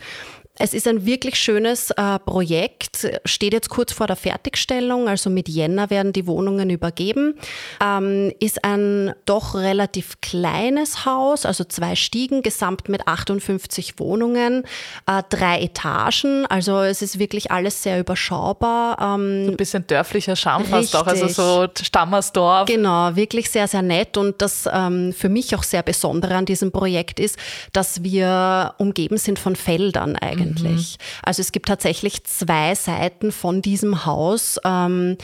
Es 0.59 0.75
ist 0.75 0.88
ein 0.88 1.07
wirklich 1.07 1.37
schönes 1.37 1.91
äh, 1.93 2.19
Projekt, 2.19 3.09
steht 3.25 3.53
jetzt 3.53 3.69
kurz 3.69 3.93
vor 3.93 4.09
der 4.09 4.17
Fertigstellung, 4.17 5.09
also 5.09 5.31
mit 5.31 5.49
Jänner 5.49 5.91
werden 5.91 6.12
die 6.12 6.27
Wohnungen 6.27 6.69
übergeben. 6.71 7.35
Ähm, 7.83 8.33
ist 8.41 8.65
ein 8.65 9.15
doch 9.25 9.55
relativ 9.55 10.21
kleines 10.21 11.05
Haus, 11.05 11.47
also 11.47 11.62
zwei 11.62 11.95
Stiegen, 11.95 12.43
gesamt 12.43 12.88
mit 12.88 13.07
58 13.07 13.99
Wohnungen, 13.99 14.65
äh, 15.07 15.23
drei 15.29 15.61
Etagen, 15.61 16.45
also 16.47 16.81
es 16.81 17.03
ist 17.03 17.21
wirklich 17.21 17.53
alles 17.53 17.83
sehr 17.83 18.00
überschaubar. 18.00 18.99
Ähm, 19.00 19.45
so 19.45 19.50
ein 19.53 19.57
bisschen 19.57 19.87
dörflicher 19.87 20.35
Charme 20.35 20.65
fast 20.65 20.97
auch, 20.97 21.07
also 21.07 21.29
so 21.29 21.69
Stammersdorf. 21.81 22.67
Genau, 22.67 23.15
wirklich 23.15 23.49
sehr, 23.50 23.69
sehr 23.69 23.83
nett 23.83 24.17
und 24.17 24.43
das 24.43 24.69
ähm, 24.73 25.12
für 25.12 25.29
mich 25.29 25.55
auch 25.55 25.62
sehr 25.62 25.85
Besondere 25.85 26.35
an 26.35 26.47
diesem 26.47 26.73
Projekt 26.73 27.21
ist, 27.21 27.38
dass 27.73 28.03
wir 28.03 28.75
umgeben 28.79 29.19
sind 29.19 29.38
von 29.38 29.55
Feldern 29.55 30.17
eigentlich 30.17 30.48
eigentlich. 30.49 30.99
Mhm. 30.99 31.05
Also 31.23 31.40
es 31.40 31.52
gibt 31.52 31.67
tatsächlich 31.67 32.25
zwei 32.25 32.75
Seiten 32.75 33.33
von 33.33 33.62
diesem 33.62 34.05
Haus. 34.05 34.59
Ähm, 34.64 35.17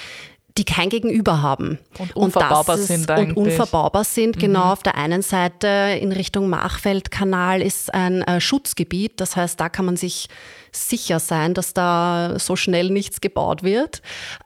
die 0.57 0.65
kein 0.65 0.89
Gegenüber 0.89 1.43
haben. 1.43 1.81
Und 1.99 2.15
unverbaubar 2.15 2.79
ist, 2.79 2.87
sind 2.87 3.11
eigentlich. 3.11 3.37
Und 3.37 3.47
unverbaubar 3.47 4.05
sind, 4.05 4.39
genau. 4.39 4.67
Mhm. 4.67 4.71
Auf 4.71 4.83
der 4.85 4.95
einen 4.97 5.21
Seite 5.23 5.99
in 6.01 6.13
Richtung 6.13 6.49
Machfeldkanal 6.49 7.61
ist 7.61 7.93
ein 7.93 8.23
äh, 8.23 8.41
Schutzgebiet. 8.41 9.21
Das 9.21 9.35
heißt, 9.35 9.59
da 9.59 9.69
kann 9.69 9.85
man 9.85 9.97
sich 9.97 10.29
sicher 10.77 11.21
sein, 11.21 11.55
dass 11.55 11.75
da 11.75 12.39
so 12.39 12.57
schnell 12.57 12.91
nichts 12.91 13.21
gebaut 13.21 13.63
wird, 13.63 14.03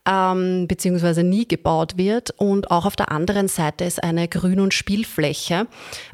ähm, 0.08 0.66
beziehungsweise 0.68 1.23
nie 1.23 1.47
gebaut 1.47 1.97
wird. 1.97 2.30
Und 2.37 2.70
auch 2.70 2.87
auf 2.87 2.97
der 2.97 3.11
anderen 3.11 3.49
Seite 3.49 3.85
ist 3.85 4.02
eine 4.02 4.28
Grün- 4.28 4.61
und 4.61 4.75
Spielfläche. 4.75 5.66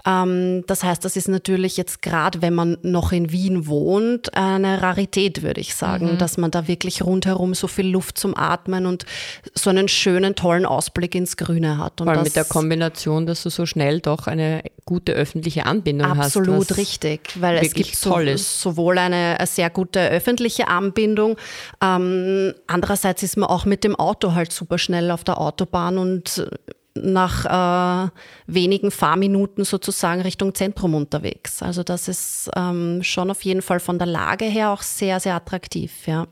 Ähm, 0.06 0.64
das 0.66 0.84
heißt, 0.84 1.04
das 1.04 1.16
ist 1.16 1.28
natürlich 1.28 1.76
jetzt 1.76 2.02
gerade, 2.02 2.42
wenn 2.42 2.54
man 2.54 2.78
noch 2.82 3.12
in 3.12 3.32
Wien 3.32 3.66
wohnt, 3.66 4.34
eine 4.34 4.82
Rarität, 4.82 5.42
würde 5.42 5.60
ich 5.60 5.74
sagen, 5.74 6.12
mhm. 6.12 6.18
dass 6.18 6.36
man 6.36 6.50
da 6.50 6.68
wirklich 6.68 7.02
rundherum 7.02 7.54
so 7.54 7.66
viel 7.66 7.86
Luft 7.86 8.18
zum 8.18 8.36
Atmen 8.36 8.86
und 8.86 9.06
so 9.54 9.70
einen 9.70 9.88
schönen, 9.88 10.34
tollen 10.34 10.66
Ausblick 10.66 11.14
ins 11.14 11.36
Grüne 11.36 11.78
hat. 11.78 12.00
Und 12.00 12.06
Vor 12.06 12.14
allem 12.14 12.24
mit 12.24 12.36
der 12.36 12.44
Kombination, 12.44 13.26
dass 13.26 13.42
du 13.42 13.50
so 13.50 13.66
schnell 13.66 14.00
doch 14.00 14.26
eine 14.26 14.62
gute 14.84 15.12
öffentliche 15.12 15.66
Anbindung 15.66 16.06
absolut 16.06 16.48
hast. 16.48 16.70
Absolut 16.70 16.76
richtig, 16.76 17.20
weil 17.40 17.56
es 17.58 17.72
gibt 17.72 17.96
so, 17.96 18.14
sowohl 18.36 18.98
eine, 18.98 19.36
eine 19.38 19.46
sehr 19.46 19.70
gute 19.70 20.03
öffentliche 20.10 20.68
Anbindung. 20.68 21.36
Ähm, 21.82 22.54
andererseits 22.66 23.22
ist 23.22 23.36
man 23.36 23.48
auch 23.48 23.64
mit 23.64 23.84
dem 23.84 23.96
Auto 23.96 24.34
halt 24.34 24.52
super 24.52 24.78
schnell 24.78 25.10
auf 25.10 25.24
der 25.24 25.40
Autobahn 25.40 25.98
und 25.98 26.46
nach 26.96 28.06
äh, 28.06 28.10
wenigen 28.46 28.90
Fahrminuten 28.90 29.64
sozusagen 29.64 30.20
Richtung 30.20 30.54
Zentrum 30.54 30.94
unterwegs. 30.94 31.62
Also 31.62 31.82
das 31.82 32.08
ist 32.08 32.50
ähm, 32.56 33.02
schon 33.02 33.30
auf 33.30 33.42
jeden 33.42 33.62
Fall 33.62 33.80
von 33.80 33.98
der 33.98 34.06
Lage 34.06 34.44
her 34.44 34.70
auch 34.70 34.82
sehr, 34.82 35.18
sehr 35.20 35.34
attraktiv, 35.34 36.06
ja. 36.06 36.26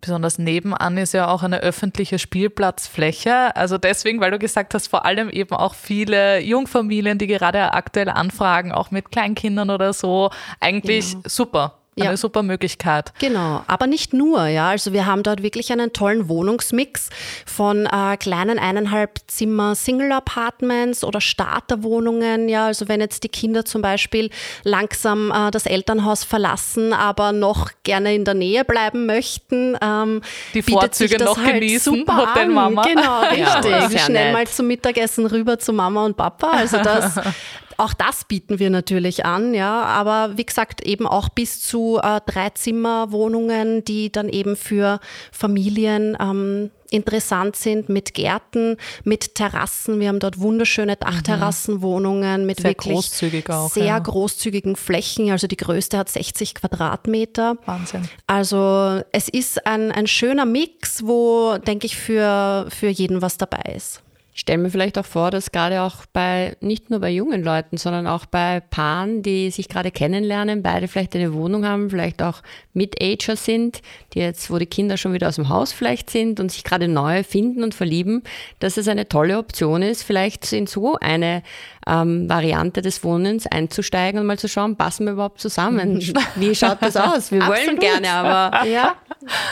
Besonders 0.00 0.36
nebenan 0.36 0.96
ist 0.96 1.14
ja 1.14 1.28
auch 1.28 1.44
eine 1.44 1.60
öffentliche 1.60 2.18
Spielplatzfläche. 2.18 3.54
Also 3.54 3.78
deswegen, 3.78 4.20
weil 4.20 4.32
du 4.32 4.40
gesagt 4.40 4.74
hast, 4.74 4.88
vor 4.88 5.04
allem 5.04 5.30
eben 5.30 5.54
auch 5.54 5.74
viele 5.76 6.40
Jungfamilien, 6.40 7.18
die 7.18 7.28
gerade 7.28 7.72
aktuell 7.72 8.08
anfragen, 8.08 8.72
auch 8.72 8.90
mit 8.90 9.12
Kleinkindern 9.12 9.70
oder 9.70 9.92
so. 9.92 10.30
Eigentlich 10.58 11.12
ja. 11.12 11.20
super. 11.26 11.81
Eine 11.94 12.06
ja. 12.06 12.16
super 12.16 12.42
Möglichkeit. 12.42 13.12
Genau, 13.18 13.64
aber 13.66 13.86
nicht 13.86 14.14
nur, 14.14 14.46
ja. 14.46 14.70
Also 14.70 14.94
wir 14.94 15.04
haben 15.04 15.22
dort 15.22 15.42
wirklich 15.42 15.70
einen 15.72 15.92
tollen 15.92 16.26
Wohnungsmix 16.26 17.10
von 17.44 17.84
äh, 17.84 18.16
kleinen 18.16 18.58
eineinhalb 18.58 19.18
Zimmer 19.26 19.74
Single-Apartments 19.74 21.04
oder 21.04 21.20
Starterwohnungen, 21.20 22.48
ja. 22.48 22.64
Also 22.64 22.88
wenn 22.88 23.00
jetzt 23.00 23.24
die 23.24 23.28
Kinder 23.28 23.66
zum 23.66 23.82
Beispiel 23.82 24.30
langsam 24.64 25.30
äh, 25.32 25.50
das 25.50 25.66
Elternhaus 25.66 26.24
verlassen, 26.24 26.94
aber 26.94 27.32
noch 27.32 27.70
gerne 27.82 28.14
in 28.14 28.24
der 28.24 28.34
Nähe 28.34 28.64
bleiben 28.64 29.04
möchten, 29.04 29.76
ähm, 29.82 30.22
die 30.54 30.62
Vorzüge 30.62 31.22
noch 31.22 31.36
halt 31.36 31.60
genießen, 31.60 31.94
super 31.94 32.16
Hotel 32.16 32.48
Mama. 32.48 32.84
Genau, 32.84 33.20
richtig. 33.30 33.70
Ja, 33.70 33.90
Schnell 33.90 34.24
nett. 34.26 34.32
mal 34.32 34.46
zum 34.46 34.66
Mittagessen 34.66 35.26
rüber 35.26 35.58
zu 35.58 35.74
Mama 35.74 36.06
und 36.06 36.16
Papa. 36.16 36.52
Also 36.52 36.78
das 36.78 37.20
Auch 37.78 37.94
das 37.94 38.24
bieten 38.24 38.58
wir 38.58 38.70
natürlich 38.70 39.24
an, 39.24 39.54
ja. 39.54 39.82
Aber 39.82 40.36
wie 40.36 40.44
gesagt, 40.44 40.82
eben 40.82 41.06
auch 41.06 41.28
bis 41.28 41.60
zu 41.62 42.00
äh, 42.02 42.20
Dreizimmerwohnungen, 42.26 43.84
die 43.84 44.10
dann 44.10 44.28
eben 44.28 44.56
für 44.56 45.00
Familien 45.30 46.16
ähm, 46.20 46.70
interessant 46.92 47.56
sind 47.56 47.88
mit 47.88 48.14
Gärten, 48.14 48.76
mit 49.04 49.34
Terrassen. 49.34 49.98
Wir 49.98 50.08
haben 50.08 50.18
dort 50.18 50.38
wunderschöne 50.38 50.96
Dachterrassenwohnungen 50.96 52.46
mit 52.46 52.58
sehr 52.58 52.70
wirklich 52.70 52.94
großzügig 52.94 53.50
auch, 53.50 53.70
sehr 53.70 53.84
ja. 53.86 53.98
großzügigen 53.98 54.76
Flächen. 54.76 55.30
Also 55.30 55.46
die 55.46 55.56
größte 55.56 55.98
hat 55.98 56.08
60 56.08 56.54
Quadratmeter. 56.54 57.56
Wahnsinn. 57.64 58.08
Also 58.26 59.00
es 59.12 59.28
ist 59.28 59.66
ein, 59.66 59.90
ein 59.90 60.06
schöner 60.06 60.44
Mix, 60.44 61.06
wo, 61.06 61.56
denke 61.58 61.86
ich, 61.86 61.96
für, 61.96 62.66
für 62.68 62.88
jeden 62.88 63.22
was 63.22 63.38
dabei 63.38 63.72
ist. 63.74 64.02
Ich 64.34 64.40
stelle 64.40 64.62
mir 64.62 64.70
vielleicht 64.70 64.96
auch 64.96 65.04
vor, 65.04 65.30
dass 65.30 65.52
gerade 65.52 65.82
auch 65.82 66.06
bei, 66.10 66.56
nicht 66.62 66.88
nur 66.88 67.00
bei 67.00 67.10
jungen 67.10 67.44
Leuten, 67.44 67.76
sondern 67.76 68.06
auch 68.06 68.24
bei 68.24 68.60
Paaren, 68.60 69.22
die 69.22 69.50
sich 69.50 69.68
gerade 69.68 69.90
kennenlernen, 69.90 70.62
beide 70.62 70.88
vielleicht 70.88 71.14
eine 71.14 71.34
Wohnung 71.34 71.66
haben, 71.66 71.90
vielleicht 71.90 72.22
auch 72.22 72.40
Mid-Ager 72.72 73.36
sind, 73.36 73.82
die 74.14 74.20
jetzt, 74.20 74.50
wo 74.50 74.56
die 74.56 74.64
Kinder 74.64 74.96
schon 74.96 75.12
wieder 75.12 75.28
aus 75.28 75.36
dem 75.36 75.50
Haus 75.50 75.72
vielleicht 75.72 76.08
sind 76.08 76.40
und 76.40 76.50
sich 76.50 76.64
gerade 76.64 76.88
neu 76.88 77.24
finden 77.24 77.62
und 77.62 77.74
verlieben, 77.74 78.22
dass 78.58 78.78
es 78.78 78.88
eine 78.88 79.06
tolle 79.06 79.36
Option 79.36 79.82
ist, 79.82 80.02
vielleicht 80.02 80.50
in 80.54 80.66
so 80.66 80.96
eine 80.96 81.42
ähm, 81.86 82.28
Variante 82.28 82.82
des 82.82 83.02
Wohnens 83.02 83.46
einzusteigen 83.46 84.20
und 84.20 84.26
mal 84.26 84.38
zu 84.38 84.48
schauen, 84.48 84.76
passen 84.76 85.06
wir 85.06 85.12
überhaupt 85.12 85.40
zusammen? 85.40 86.00
Wie 86.36 86.54
schaut 86.54 86.78
das 86.80 86.96
aus? 86.96 87.32
Wir 87.32 87.46
wollen 87.46 87.78
gerne, 87.78 88.10
aber 88.10 88.66
ja, 88.66 88.94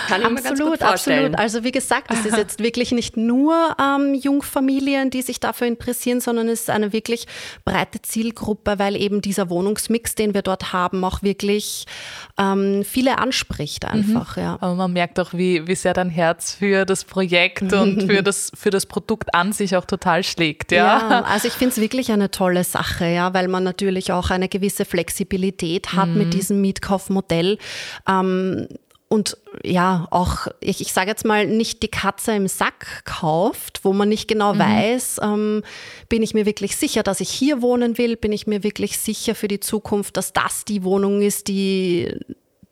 kann 0.08 0.20
ich 0.20 0.26
absolut, 0.26 0.32
mir 0.32 0.42
ganz 0.42 0.60
gut 0.60 0.78
vorstellen. 0.78 1.34
Absolut. 1.34 1.38
Also 1.38 1.64
wie 1.64 1.72
gesagt, 1.72 2.12
es 2.12 2.26
ist 2.26 2.36
jetzt 2.36 2.62
wirklich 2.62 2.92
nicht 2.92 3.16
nur 3.16 3.76
ähm, 3.80 4.14
Jungfamilien, 4.14 5.10
die 5.10 5.22
sich 5.22 5.40
dafür 5.40 5.66
interessieren, 5.66 6.20
sondern 6.20 6.48
es 6.48 6.60
ist 6.60 6.70
eine 6.70 6.92
wirklich 6.92 7.26
breite 7.64 8.02
Zielgruppe, 8.02 8.78
weil 8.78 8.96
eben 8.96 9.20
dieser 9.20 9.50
Wohnungsmix, 9.50 10.14
den 10.14 10.34
wir 10.34 10.42
dort 10.42 10.72
haben, 10.72 11.04
auch 11.04 11.22
wirklich 11.22 11.86
ähm, 12.38 12.84
viele 12.84 13.18
anspricht 13.18 13.84
einfach. 13.84 14.36
Mhm. 14.36 14.42
Ja. 14.42 14.58
Aber 14.60 14.74
man 14.74 14.92
merkt 14.92 15.18
auch, 15.20 15.32
wie, 15.32 15.66
wie 15.66 15.74
sehr 15.74 15.94
dein 15.94 16.10
Herz 16.10 16.54
für 16.54 16.84
das 16.84 17.04
Projekt 17.04 17.72
und 17.72 18.02
für 18.06 18.22
das, 18.22 18.52
für 18.54 18.70
das 18.70 18.86
Produkt 18.86 19.34
an 19.34 19.52
sich 19.52 19.76
auch 19.76 19.84
total 19.84 20.22
schlägt. 20.22 20.72
Ja, 20.72 21.10
ja 21.10 21.20
also 21.22 21.48
ich 21.48 21.54
finde 21.54 21.72
es 21.72 21.80
wirklich 21.80 22.12
eine 22.20 22.30
tolle 22.30 22.64
Sache, 22.64 23.06
ja, 23.06 23.34
weil 23.34 23.48
man 23.48 23.64
natürlich 23.64 24.12
auch 24.12 24.30
eine 24.30 24.48
gewisse 24.48 24.84
Flexibilität 24.84 25.92
hat 25.94 26.10
mhm. 26.10 26.18
mit 26.18 26.34
diesem 26.34 26.60
Mietkaufmodell. 26.60 27.58
Ähm, 28.08 28.68
und 29.12 29.36
ja, 29.64 30.06
auch, 30.12 30.46
ich, 30.60 30.80
ich 30.80 30.92
sage 30.92 31.10
jetzt 31.10 31.24
mal, 31.24 31.44
nicht 31.44 31.82
die 31.82 31.88
Katze 31.88 32.32
im 32.32 32.46
Sack 32.46 33.04
kauft, 33.04 33.80
wo 33.82 33.92
man 33.92 34.08
nicht 34.08 34.28
genau 34.28 34.54
mhm. 34.54 34.58
weiß, 34.60 35.20
ähm, 35.22 35.62
bin 36.08 36.22
ich 36.22 36.32
mir 36.32 36.46
wirklich 36.46 36.76
sicher, 36.76 37.02
dass 37.02 37.20
ich 37.20 37.28
hier 37.28 37.60
wohnen 37.60 37.98
will, 37.98 38.16
bin 38.16 38.30
ich 38.30 38.46
mir 38.46 38.62
wirklich 38.62 38.98
sicher 38.98 39.34
für 39.34 39.48
die 39.48 39.58
Zukunft, 39.58 40.16
dass 40.16 40.32
das 40.32 40.64
die 40.64 40.84
Wohnung 40.84 41.22
ist, 41.22 41.48
die 41.48 42.20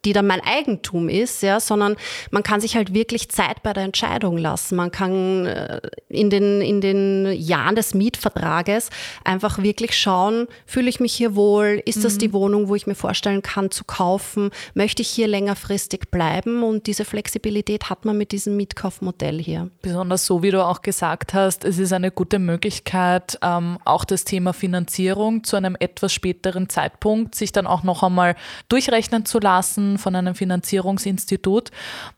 die 0.04 0.12
dann 0.12 0.26
mein 0.26 0.40
Eigentum 0.40 1.08
ist, 1.08 1.42
ja, 1.42 1.58
sondern 1.58 1.96
man 2.30 2.42
kann 2.42 2.60
sich 2.60 2.76
halt 2.76 2.94
wirklich 2.94 3.30
Zeit 3.30 3.62
bei 3.62 3.72
der 3.72 3.82
Entscheidung 3.82 4.38
lassen. 4.38 4.76
Man 4.76 4.90
kann 4.90 5.46
äh, 5.46 5.80
in 6.08 6.30
den, 6.30 6.60
in 6.60 6.80
den 6.80 7.32
Jahren 7.32 7.74
des 7.74 7.94
Mietvertrages 7.94 8.90
einfach 9.24 9.58
wirklich 9.62 9.96
schauen, 9.96 10.46
fühle 10.66 10.88
ich 10.88 11.00
mich 11.00 11.14
hier 11.14 11.34
wohl? 11.34 11.82
Ist 11.84 12.04
das 12.04 12.18
die 12.18 12.28
mhm. 12.28 12.32
Wohnung, 12.34 12.68
wo 12.68 12.76
ich 12.76 12.86
mir 12.86 12.94
vorstellen 12.94 13.42
kann 13.42 13.70
zu 13.70 13.84
kaufen? 13.84 14.50
Möchte 14.74 15.02
ich 15.02 15.08
hier 15.08 15.26
längerfristig 15.26 16.10
bleiben? 16.10 16.62
Und 16.62 16.86
diese 16.86 17.04
Flexibilität 17.04 17.90
hat 17.90 18.04
man 18.04 18.16
mit 18.16 18.30
diesem 18.30 18.56
Mietkaufmodell 18.56 19.42
hier. 19.42 19.70
Besonders 19.82 20.26
so, 20.26 20.42
wie 20.42 20.52
du 20.52 20.64
auch 20.64 20.82
gesagt 20.82 21.34
hast, 21.34 21.64
es 21.64 21.78
ist 21.78 21.92
eine 21.92 22.12
gute 22.12 22.38
Möglichkeit, 22.38 23.38
ähm, 23.42 23.78
auch 23.84 24.04
das 24.04 24.24
Thema 24.24 24.52
Finanzierung 24.52 25.42
zu 25.42 25.56
einem 25.56 25.76
etwas 25.78 26.12
späteren 26.12 26.68
Zeitpunkt 26.68 27.34
sich 27.34 27.50
dann 27.50 27.66
auch 27.66 27.82
noch 27.82 28.04
einmal 28.04 28.36
durchrechnen 28.68 29.24
zu 29.24 29.40
lassen 29.40 29.87
lassen 29.88 29.98
von 29.98 30.14
einem 30.14 30.34
Finanzierungsinstitut. 30.34 31.70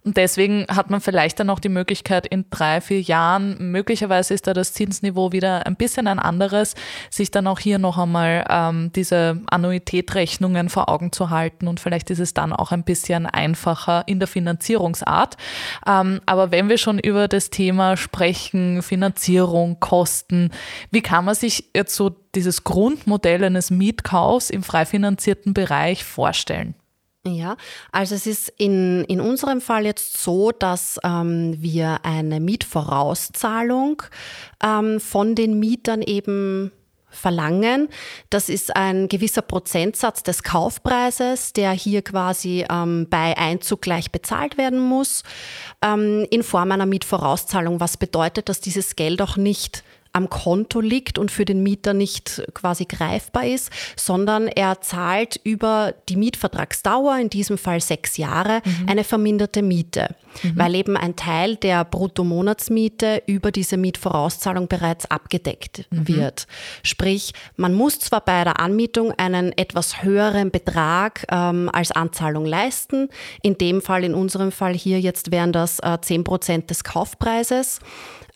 Und 0.05 0.17
deswegen 0.17 0.67
hat 0.69 0.91
man 0.91 1.01
vielleicht 1.01 1.41
dann 1.41 1.51
auch 1.51 1.61
die 1.61 1.69
Möglichkeit, 1.69 2.27
in 2.27 2.45
drei, 2.51 2.81
vier 2.81 3.01
Jahren, 3.01 3.71
möglicherweise 3.71 4.35
ist 4.35 4.47
da 4.47 4.55
das 4.55 4.73
Zinsniveau 4.73 5.33
wieder 5.33 5.67
ein 5.67 5.77
bisschen 5.77 6.07
ein 6.07 6.19
anderes, 6.19 6.75
sich 7.11 7.31
dann 7.31 7.47
auch 7.47 7.59
hier 7.59 7.79
noch 7.79 7.99
einmal 7.99 8.45
ähm, 8.49 8.91
diese 8.95 9.41
Annuitätrechnungen 9.51 10.69
vor 10.69 10.89
Augen 10.89 11.13
zu 11.13 11.31
halten. 11.31 11.69
Und 11.69 11.81
vielleicht 11.81 12.11
ist 12.11 12.21
es 12.21 12.35
dann 12.35 12.53
auch 12.53 12.73
ein 12.73 12.85
bisschen 12.85 13.27
einfacher 13.27 14.05
in 14.07 14.19
der 14.19 14.29
Finanzierungsart. 14.29 15.37
Ähm, 15.87 16.21
aber 16.27 16.51
wenn 16.51 16.69
wir 16.69 16.79
schon 16.79 16.99
über 16.99 17.29
das 17.29 17.51
Thema 17.51 17.97
sprechen, 17.97 18.83
Finanzierung, 18.83 19.79
Kosten, 19.81 20.51
wie 20.91 21.03
kann 21.03 21.25
man 21.25 21.35
sich 21.35 21.71
jetzt 21.75 21.95
so 21.95 22.11
dieses 22.35 22.65
Grundmodell 22.65 23.45
eines 23.45 23.71
Mietkaufs 23.71 24.51
im 24.51 24.63
frei 24.63 24.87
finanzierten 24.87 25.55
Bereich 25.55 26.05
vorstellen? 26.05 26.75
Ja, 27.27 27.57
also 27.93 28.15
es 28.15 28.27
ist 28.27 28.49
in, 28.57 29.05
in 29.05 29.21
unserem 29.21 29.61
Fall 29.61 29.85
jetzt 29.85 30.23
so, 30.23 30.53
dass 30.53 30.99
ähm, 31.05 31.55
wir 31.61 31.99
eine 32.03 32.41
Mietvorauszahlung 32.41 34.03
ähm, 34.65 35.01
von 35.01 35.35
den 35.35 35.59
Mietern 35.59 36.01
eben 36.01 36.73
verlangen. 37.11 37.89
Das 38.31 38.49
ist 38.49 38.75
ein 38.75 39.09
gewisser 39.09 39.43
Prozentsatz 39.43 40.23
des 40.23 40.43
Kaufpreises, 40.43 41.53
der 41.53 41.73
hier 41.73 42.01
quasi 42.01 42.65
ähm, 42.71 43.07
bei 43.11 43.37
Einzug 43.37 43.83
gleich 43.83 44.11
bezahlt 44.11 44.57
werden 44.57 44.81
muss, 44.81 45.23
ähm, 45.83 46.27
in 46.31 46.43
Form 46.43 46.73
einer 46.73 46.87
Mietvorauszahlung, 46.87 47.81
was 47.81 47.99
bedeutet, 47.99 48.49
dass 48.49 48.61
dieses 48.61 48.97
Geld 48.97 49.21
auch 49.21 49.37
nicht 49.37 49.85
am 50.13 50.29
Konto 50.29 50.81
liegt 50.81 51.19
und 51.19 51.31
für 51.31 51.45
den 51.45 51.63
Mieter 51.63 51.95
nicht 51.95 52.43
quasi 52.55 52.85
greifbar 52.85 53.47
ist, 53.47 53.71
sondern 53.97 54.49
er 54.49 54.81
zahlt 54.81 55.41
über 55.45 55.95
die 56.09 56.17
Mietvertragsdauer, 56.17 57.19
in 57.19 57.31
diesem 57.31 57.59
Fall 57.59 57.81
sechs 57.81 58.17
Jahre, 58.17 58.61
mhm. 58.65 58.89
eine 58.89 59.05
verminderte 59.05 59.63
Miete, 59.63 60.15
mhm. 60.43 60.53
weil 60.57 60.75
eben 60.75 60.97
ein 60.97 61.17
Teil 61.17 61.57
der 61.57 61.85
Bruttomonatsmiete 61.85 63.23
über 63.27 63.53
diese 63.53 63.77
Mietvorauszahlung 63.77 64.69
bereits 64.69 65.11
abgedeckt 65.11 65.87
mhm. 65.91 66.09
wird. 66.09 66.47
Sprich, 66.83 67.33
man 67.57 67.75
muss 67.75 68.01
zwar 68.01 68.21
bei 68.23 68.45
der 68.45 68.59
Anmietung 68.61 69.13
einen 69.13 69.57
etwas 69.57 70.03
höheren 70.03 70.51
Betrag 70.51 71.25
ähm, 71.31 71.71
als 71.73 71.93
Anzahlung 71.93 72.45
leisten, 72.45 73.09
in 73.43 73.59
dem 73.59 73.81
Fall, 73.81 74.05
in 74.05 74.15
unserem 74.15 74.51
Fall 74.51 74.75
hier 74.75 75.01
jetzt 75.01 75.31
wären 75.31 75.53
das 75.53 75.79
äh, 75.81 75.99
10 76.01 76.25
Prozent 76.25 76.71
des 76.71 76.85
Kaufpreises. 76.85 77.81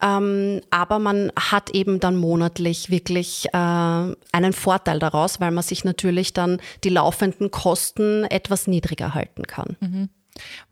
Ähm, 0.04 0.60
aber 0.70 0.98
man 0.98 1.32
hat 1.34 1.70
eben 1.70 1.98
dann 1.98 2.16
monatlich 2.16 2.90
wirklich 2.90 3.46
äh, 3.52 3.56
einen 3.56 4.52
Vorteil 4.52 4.98
daraus, 4.98 5.40
weil 5.40 5.50
man 5.50 5.64
sich 5.64 5.84
natürlich 5.84 6.34
dann 6.34 6.60
die 6.84 6.90
laufenden 6.90 7.50
Kosten 7.50 8.24
etwas 8.24 8.66
niedriger 8.66 9.14
halten 9.14 9.44
kann. 9.44 9.76
Mhm. 9.80 10.08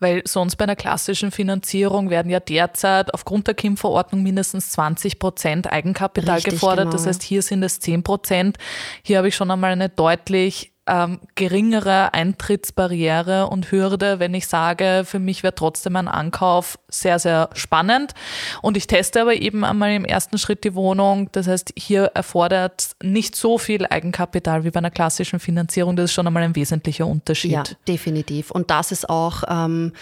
Weil 0.01 0.23
sonst 0.27 0.57
bei 0.57 0.65
einer 0.65 0.77
klassischen 0.77 1.31
Finanzierung 1.31 2.11
werden 2.11 2.31
ja 2.31 2.41
derzeit 2.41 3.15
aufgrund 3.15 3.47
der 3.47 3.55
KIM-Verordnung 3.55 4.23
mindestens 4.23 4.71
20 4.71 5.19
Prozent 5.19 5.73
Eigenkapital 5.73 6.35
Richtig, 6.35 6.55
gefordert. 6.55 6.87
Genau. 6.87 6.97
Das 6.97 7.07
heißt, 7.07 7.23
hier 7.23 7.43
sind 7.43 7.62
es 7.62 7.79
10 7.79 8.03
Prozent. 8.03 8.59
Hier 9.03 9.19
habe 9.19 9.29
ich 9.29 9.37
schon 9.37 9.51
einmal 9.51 9.71
eine 9.71 9.89
deutlich 9.89 10.72
ähm, 10.87 11.21
geringere 11.37 12.12
Eintrittsbarriere 12.12 13.47
und 13.47 13.71
Hürde, 13.71 14.19
wenn 14.19 14.35
ich 14.35 14.49
sage, 14.49 15.03
für 15.05 15.21
mich 15.21 15.43
wäre 15.43 15.55
trotzdem 15.55 15.95
ein 15.97 16.09
Ankauf 16.09 16.79
sehr, 16.89 17.19
sehr 17.19 17.51
spannend. 17.55 18.15
Und 18.62 18.77
ich 18.77 18.89
teste 18.89 19.23
aber 19.23 19.35
eben 19.35 19.65
einmal 19.65 19.93
im 19.93 20.05
ersten 20.05 20.39
Schritt 20.39 20.65
die 20.65 20.75
Wohnung. 20.75 21.29
Das 21.33 21.47
heißt, 21.47 21.73
hier 21.77 22.11
erfordert 22.15 22.91
nicht 23.03 23.37
so 23.37 23.59
viel 23.59 23.87
Eigenkapital 23.87 24.65
wie 24.65 24.71
bei 24.71 24.79
einer 24.79 24.91
klassischen 24.91 25.39
Finanzierung. 25.39 25.95
Das 25.95 26.07
ist 26.07 26.15
schon 26.15 26.27
einmal 26.27 26.43
ein 26.43 26.57
wesentlicher 26.57 27.07
Unterschied. 27.07 27.53
Ja, 27.53 27.62
definitiv. 27.87 28.51
Und 28.51 28.71
das 28.71 28.91
ist 28.91 29.09
auch 29.09 29.45
ähm, 29.49 29.93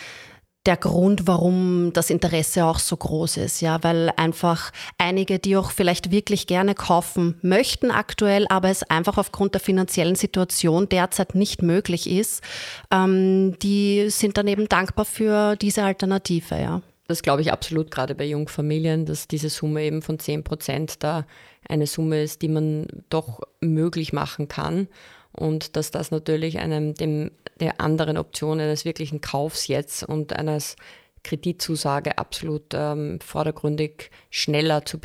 der 0.66 0.76
Grund, 0.76 1.26
warum 1.26 1.92
das 1.94 2.10
Interesse 2.10 2.66
auch 2.66 2.78
so 2.78 2.96
groß 2.96 3.38
ist, 3.38 3.62
ja, 3.62 3.82
weil 3.82 4.12
einfach 4.16 4.72
einige, 4.98 5.38
die 5.38 5.56
auch 5.56 5.70
vielleicht 5.70 6.10
wirklich 6.10 6.46
gerne 6.46 6.74
kaufen 6.74 7.38
möchten 7.40 7.90
aktuell, 7.90 8.46
aber 8.50 8.68
es 8.68 8.82
einfach 8.82 9.16
aufgrund 9.16 9.54
der 9.54 9.60
finanziellen 9.62 10.16
Situation 10.16 10.88
derzeit 10.88 11.34
nicht 11.34 11.62
möglich 11.62 12.10
ist, 12.10 12.42
ähm, 12.90 13.58
die 13.62 14.10
sind 14.10 14.36
dann 14.36 14.48
eben 14.48 14.68
dankbar 14.68 15.06
für 15.06 15.56
diese 15.56 15.82
Alternative, 15.82 16.56
ja. 16.56 16.82
Das 17.08 17.22
glaube 17.22 17.42
ich 17.42 17.52
absolut 17.52 17.90
gerade 17.90 18.14
bei 18.14 18.24
Jungfamilien, 18.24 19.04
dass 19.06 19.26
diese 19.26 19.48
Summe 19.48 19.82
eben 19.82 20.02
von 20.02 20.18
10 20.18 20.44
Prozent 20.44 21.02
da 21.02 21.26
eine 21.68 21.86
Summe 21.86 22.22
ist, 22.22 22.42
die 22.42 22.48
man 22.48 22.86
doch 23.08 23.40
möglich 23.60 24.12
machen 24.12 24.46
kann 24.46 24.88
und 25.32 25.76
dass 25.76 25.90
das 25.90 26.10
natürlich 26.10 26.58
einem 26.58 26.94
dem 26.94 27.30
der 27.60 27.80
anderen 27.80 28.16
Option 28.16 28.58
eines 28.58 28.84
wirklichen 28.84 29.20
Kaufs 29.20 29.68
jetzt 29.68 30.02
und 30.02 30.34
eines 30.34 30.76
Kreditzusage 31.22 32.18
absolut 32.18 32.72
ähm, 32.72 33.18
vordergründig 33.20 34.10
schneller 34.30 34.84
zu, 34.84 34.98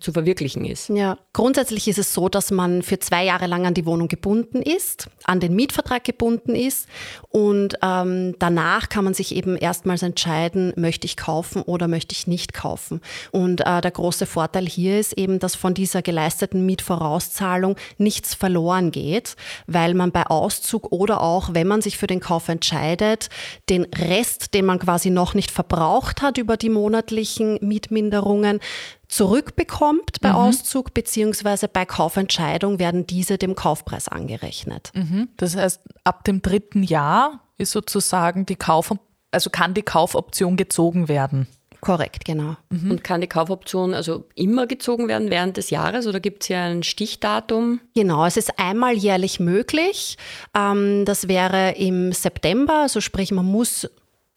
zu 0.00 0.12
verwirklichen 0.12 0.64
ist. 0.64 0.88
Ja, 0.88 1.18
grundsätzlich 1.32 1.88
ist 1.88 1.98
es 1.98 2.14
so, 2.14 2.28
dass 2.28 2.50
man 2.50 2.82
für 2.82 2.98
zwei 2.98 3.24
Jahre 3.24 3.46
lang 3.46 3.66
an 3.66 3.74
die 3.74 3.86
Wohnung 3.86 4.08
gebunden 4.08 4.62
ist, 4.62 5.08
an 5.24 5.40
den 5.40 5.54
Mietvertrag 5.54 6.04
gebunden 6.04 6.54
ist 6.54 6.88
und 7.28 7.76
ähm, 7.82 8.34
danach 8.38 8.88
kann 8.88 9.04
man 9.04 9.14
sich 9.14 9.34
eben 9.34 9.56
erstmals 9.56 10.02
entscheiden, 10.02 10.72
möchte 10.76 11.06
ich 11.06 11.16
kaufen 11.16 11.62
oder 11.62 11.88
möchte 11.88 12.14
ich 12.14 12.26
nicht 12.26 12.54
kaufen. 12.54 13.00
Und 13.30 13.60
äh, 13.60 13.80
der 13.80 13.90
große 13.90 14.26
Vorteil 14.26 14.66
hier 14.66 14.98
ist 14.98 15.12
eben, 15.14 15.38
dass 15.38 15.54
von 15.54 15.74
dieser 15.74 16.02
geleisteten 16.02 16.66
Mietvorauszahlung 16.66 17.76
nichts 17.98 18.34
verloren 18.34 18.90
geht, 18.90 19.36
weil 19.66 19.94
man 19.94 20.12
bei 20.12 20.26
Auszug 20.26 20.92
oder 20.92 21.20
auch, 21.20 21.50
wenn 21.52 21.68
man 21.68 21.82
sich 21.82 21.98
für 21.98 22.06
den 22.06 22.20
Kauf 22.20 22.48
entscheidet, 22.48 23.28
den 23.68 23.84
Rest, 23.84 24.54
den 24.54 24.64
man 24.64 24.78
quasi 24.78 25.10
noch 25.10 25.34
nicht 25.34 25.51
verbraucht 25.52 26.22
hat 26.22 26.38
über 26.38 26.56
die 26.56 26.70
monatlichen 26.70 27.58
Mietminderungen, 27.60 28.60
zurückbekommt 29.08 30.20
bei 30.20 30.30
mhm. 30.30 30.36
Auszug, 30.36 30.94
beziehungsweise 30.94 31.68
bei 31.68 31.84
Kaufentscheidung 31.84 32.78
werden 32.78 33.06
diese 33.06 33.38
dem 33.38 33.54
Kaufpreis 33.54 34.08
angerechnet. 34.08 34.90
Mhm. 34.94 35.28
Das 35.36 35.54
heißt, 35.54 35.80
ab 36.04 36.24
dem 36.24 36.42
dritten 36.42 36.82
Jahr 36.82 37.40
ist 37.58 37.72
sozusagen 37.72 38.46
die 38.46 38.56
Kauf, 38.56 38.92
also 39.30 39.50
kann 39.50 39.74
die 39.74 39.82
Kaufoption 39.82 40.56
gezogen 40.56 41.08
werden. 41.08 41.46
Korrekt, 41.82 42.24
genau. 42.24 42.56
Mhm. 42.70 42.92
Und 42.92 43.04
kann 43.04 43.20
die 43.20 43.26
Kaufoption 43.26 43.92
also 43.92 44.24
immer 44.36 44.68
gezogen 44.68 45.08
werden 45.08 45.30
während 45.30 45.56
des 45.56 45.70
Jahres 45.70 46.06
oder 46.06 46.20
gibt 46.20 46.42
es 46.44 46.46
hier 46.46 46.60
ein 46.60 46.84
Stichdatum? 46.84 47.80
Genau, 47.96 48.24
es 48.24 48.36
ist 48.36 48.56
einmal 48.56 48.94
jährlich 48.94 49.40
möglich. 49.40 50.16
Ähm, 50.56 51.04
das 51.04 51.26
wäre 51.26 51.72
im 51.72 52.12
September, 52.12 52.82
also 52.82 53.00
sprich, 53.00 53.32
man 53.32 53.46
muss 53.46 53.90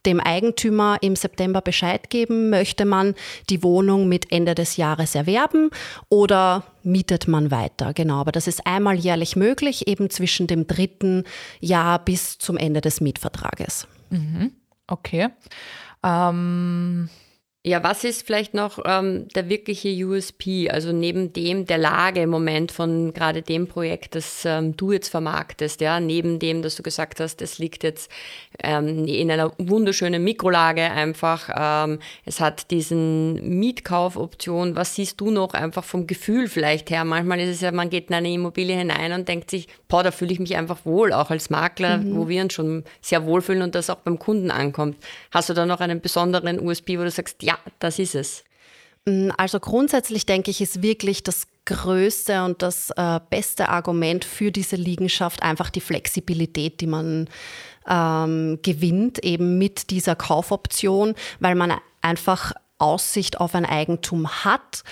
dem 0.05 0.19
Eigentümer 0.19 0.97
im 1.01 1.15
September 1.15 1.61
Bescheid 1.61 2.09
geben, 2.09 2.49
möchte 2.49 2.85
man 2.85 3.15
die 3.49 3.63
Wohnung 3.63 4.07
mit 4.07 4.31
Ende 4.31 4.55
des 4.55 4.77
Jahres 4.77 5.15
erwerben 5.15 5.69
oder 6.09 6.63
mietet 6.83 7.27
man 7.27 7.51
weiter. 7.51 7.93
Genau, 7.93 8.19
aber 8.19 8.31
das 8.31 8.47
ist 8.47 8.65
einmal 8.65 8.95
jährlich 8.95 9.35
möglich, 9.35 9.87
eben 9.87 10.09
zwischen 10.09 10.47
dem 10.47 10.67
dritten 10.67 11.23
Jahr 11.59 11.99
bis 11.99 12.37
zum 12.37 12.57
Ende 12.57 12.81
des 12.81 13.01
Mietvertrages. 13.01 13.87
Mhm. 14.09 14.51
Okay. 14.87 15.29
Ähm 16.03 17.09
ja, 17.65 17.83
was 17.83 18.03
ist 18.03 18.27
vielleicht 18.27 18.53
noch 18.53 18.77
ähm, 18.85 19.27
der 19.29 19.49
wirkliche 19.49 19.89
USP? 20.05 20.69
Also 20.69 20.91
neben 20.91 21.33
dem 21.33 21.65
der 21.65 21.79
Lage 21.79 22.21
im 22.21 22.29
Moment 22.29 22.71
von 22.71 23.11
gerade 23.11 23.41
dem 23.41 23.67
Projekt, 23.67 24.13
das 24.13 24.45
ähm, 24.45 24.77
du 24.77 24.91
jetzt 24.91 25.09
vermarktest, 25.09 25.81
ja, 25.81 25.99
neben 25.99 26.37
dem, 26.37 26.61
dass 26.61 26.75
du 26.75 26.83
gesagt 26.83 27.19
hast, 27.19 27.41
es 27.41 27.57
liegt 27.57 27.81
jetzt 27.81 28.11
ähm, 28.61 29.07
in 29.07 29.31
einer 29.31 29.51
wunderschönen 29.57 30.23
Mikrolage 30.23 30.83
einfach. 30.83 31.49
Ähm, 31.57 31.97
es 32.23 32.39
hat 32.39 32.69
diesen 32.69 33.57
Mietkaufoption. 33.57 34.75
Was 34.75 34.93
siehst 34.93 35.19
du 35.19 35.31
noch 35.31 35.55
einfach 35.55 35.83
vom 35.83 36.05
Gefühl 36.05 36.47
vielleicht 36.47 36.91
her? 36.91 37.03
Manchmal 37.03 37.39
ist 37.39 37.49
es 37.49 37.61
ja, 37.61 37.71
man 37.71 37.89
geht 37.89 38.09
in 38.09 38.15
eine 38.15 38.31
Immobilie 38.31 38.77
hinein 38.77 39.11
und 39.11 39.27
denkt 39.27 39.49
sich, 39.49 39.67
boah, 39.87 40.03
da 40.03 40.11
fühle 40.11 40.33
ich 40.33 40.39
mich 40.39 40.55
einfach 40.55 40.85
wohl, 40.85 41.11
auch 41.11 41.31
als 41.31 41.49
Makler, 41.49 41.97
mhm. 41.97 42.15
wo 42.15 42.27
wir 42.27 42.43
uns 42.43 42.53
schon 42.53 42.83
sehr 43.01 43.25
wohlfühlen 43.25 43.63
und 43.63 43.73
das 43.73 43.89
auch 43.89 43.95
beim 43.95 44.19
Kunden 44.19 44.51
ankommt. 44.51 44.97
Hast 45.31 45.49
du 45.49 45.55
da 45.55 45.65
noch 45.65 45.79
einen 45.79 45.99
besonderen 45.99 46.59
USP, 46.59 46.99
wo 46.99 47.03
du 47.03 47.09
sagst, 47.09 47.41
ja, 47.41 47.54
das 47.79 47.99
ist 47.99 48.15
es? 48.15 48.43
Mm, 49.05 49.29
also 49.37 49.59
grundsätzlich 49.59 50.25
denke 50.25 50.51
ich, 50.51 50.61
ist 50.61 50.81
wirklich 50.81 51.23
das 51.23 51.47
größte 51.65 52.43
und 52.43 52.61
das 52.61 52.91
äh, 52.91 53.19
beste 53.29 53.69
Argument 53.69 54.23
für 54.23 54.51
diese 54.51 54.75
Liegenschaft 54.75 55.41
einfach 55.41 55.69
die 55.69 55.81
Flexibilität, 55.81 56.79
die 56.79 56.87
man 56.87 57.27
ähm, 57.87 58.59
gewinnt, 58.61 59.23
eben 59.23 59.57
mit 59.57 59.89
dieser 59.89 60.15
Kaufoption, 60.15 61.15
weil 61.39 61.55
man 61.55 61.73
einfach 62.01 62.53
Aussicht 62.77 63.39
auf 63.39 63.55
ein 63.55 63.65
Eigentum 63.65 64.27
hat 64.43 64.83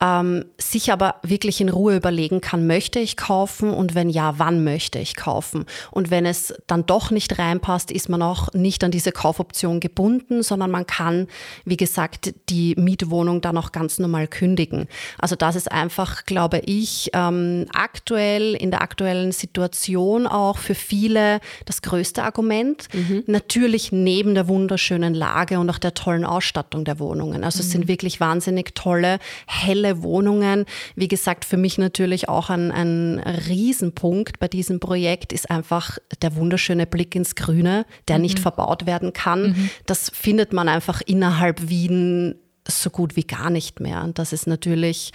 ähm, 0.00 0.44
sich 0.58 0.92
aber 0.92 1.16
wirklich 1.22 1.60
in 1.60 1.70
Ruhe 1.70 1.96
überlegen 1.96 2.42
kann, 2.42 2.66
möchte 2.66 2.98
ich 2.98 3.16
kaufen 3.16 3.70
und 3.70 3.94
wenn 3.94 4.10
ja, 4.10 4.34
wann 4.38 4.62
möchte 4.62 4.98
ich 4.98 5.16
kaufen. 5.16 5.64
Und 5.90 6.10
wenn 6.10 6.26
es 6.26 6.52
dann 6.66 6.84
doch 6.84 7.10
nicht 7.10 7.38
reinpasst, 7.38 7.90
ist 7.90 8.10
man 8.10 8.20
auch 8.20 8.52
nicht 8.52 8.84
an 8.84 8.90
diese 8.90 9.10
Kaufoption 9.10 9.80
gebunden, 9.80 10.42
sondern 10.42 10.70
man 10.70 10.86
kann, 10.86 11.28
wie 11.64 11.78
gesagt, 11.78 12.34
die 12.50 12.74
Mietwohnung 12.76 13.40
dann 13.40 13.56
auch 13.56 13.72
ganz 13.72 13.98
normal 13.98 14.28
kündigen. 14.28 14.86
Also 15.18 15.34
das 15.34 15.56
ist 15.56 15.72
einfach, 15.72 16.26
glaube 16.26 16.60
ich, 16.66 17.10
ähm, 17.14 17.66
aktuell, 17.72 18.54
in 18.54 18.70
der 18.70 18.82
aktuellen 18.82 19.32
Situation 19.32 20.26
auch 20.26 20.58
für 20.58 20.74
viele 20.74 21.40
das 21.64 21.80
größte 21.80 22.22
Argument. 22.22 22.88
Mhm. 22.92 23.24
Natürlich 23.26 23.92
neben 23.92 24.34
der 24.34 24.46
wunderschönen 24.46 25.14
Lage 25.14 25.58
und 25.58 25.70
auch 25.70 25.78
der 25.78 25.94
tollen 25.94 26.26
Ausstattung 26.26 26.84
der 26.84 26.98
Wohnungen. 26.98 27.44
Also 27.44 27.60
es 27.60 27.70
sind 27.70 27.84
mhm. 27.84 27.88
wirklich 27.88 28.20
wahnsinnig 28.20 28.74
tolle, 28.74 29.18
helle 29.46 29.85
Wohnungen. 30.02 30.64
Wie 30.94 31.08
gesagt, 31.08 31.44
für 31.44 31.56
mich 31.56 31.78
natürlich 31.78 32.28
auch 32.28 32.50
ein, 32.50 32.70
ein 32.70 33.18
Riesenpunkt 33.18 34.38
bei 34.38 34.48
diesem 34.48 34.80
Projekt 34.80 35.32
ist 35.32 35.50
einfach 35.50 35.98
der 36.22 36.36
wunderschöne 36.36 36.86
Blick 36.86 37.14
ins 37.14 37.34
Grüne, 37.34 37.86
der 38.08 38.16
mhm. 38.16 38.22
nicht 38.22 38.38
verbaut 38.38 38.86
werden 38.86 39.12
kann. 39.12 39.48
Mhm. 39.48 39.70
Das 39.86 40.10
findet 40.10 40.52
man 40.52 40.68
einfach 40.68 41.00
innerhalb 41.04 41.68
Wien 41.68 42.36
so 42.68 42.90
gut 42.90 43.16
wie 43.16 43.24
gar 43.24 43.50
nicht 43.50 43.80
mehr. 43.80 44.02
Und 44.02 44.18
das 44.18 44.32
ist 44.32 44.46
natürlich 44.46 45.12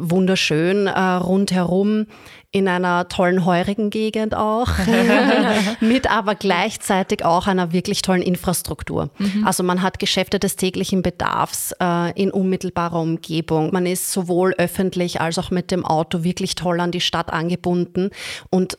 wunderschön 0.00 0.86
äh, 0.86 1.00
rundherum 1.00 2.06
in 2.52 2.66
einer 2.66 3.08
tollen 3.08 3.44
heurigen 3.44 3.90
Gegend 3.90 4.34
auch, 4.34 4.68
mit 5.80 6.10
aber 6.10 6.34
gleichzeitig 6.34 7.24
auch 7.24 7.46
einer 7.46 7.72
wirklich 7.72 8.02
tollen 8.02 8.22
Infrastruktur. 8.22 9.10
Mhm. 9.18 9.46
Also 9.46 9.62
man 9.62 9.82
hat 9.82 10.00
Geschäfte 10.00 10.40
des 10.40 10.56
täglichen 10.56 11.02
Bedarfs 11.02 11.72
äh, 11.80 12.12
in 12.20 12.32
unmittelbarer 12.32 13.00
Umgebung. 13.00 13.72
Man 13.72 13.86
ist 13.86 14.10
sowohl 14.10 14.54
öffentlich 14.58 15.20
als 15.20 15.38
auch 15.38 15.50
mit 15.50 15.70
dem 15.70 15.84
Auto 15.84 16.24
wirklich 16.24 16.56
toll 16.56 16.80
an 16.80 16.90
die 16.90 17.00
Stadt 17.00 17.32
angebunden 17.32 18.10
und 18.50 18.78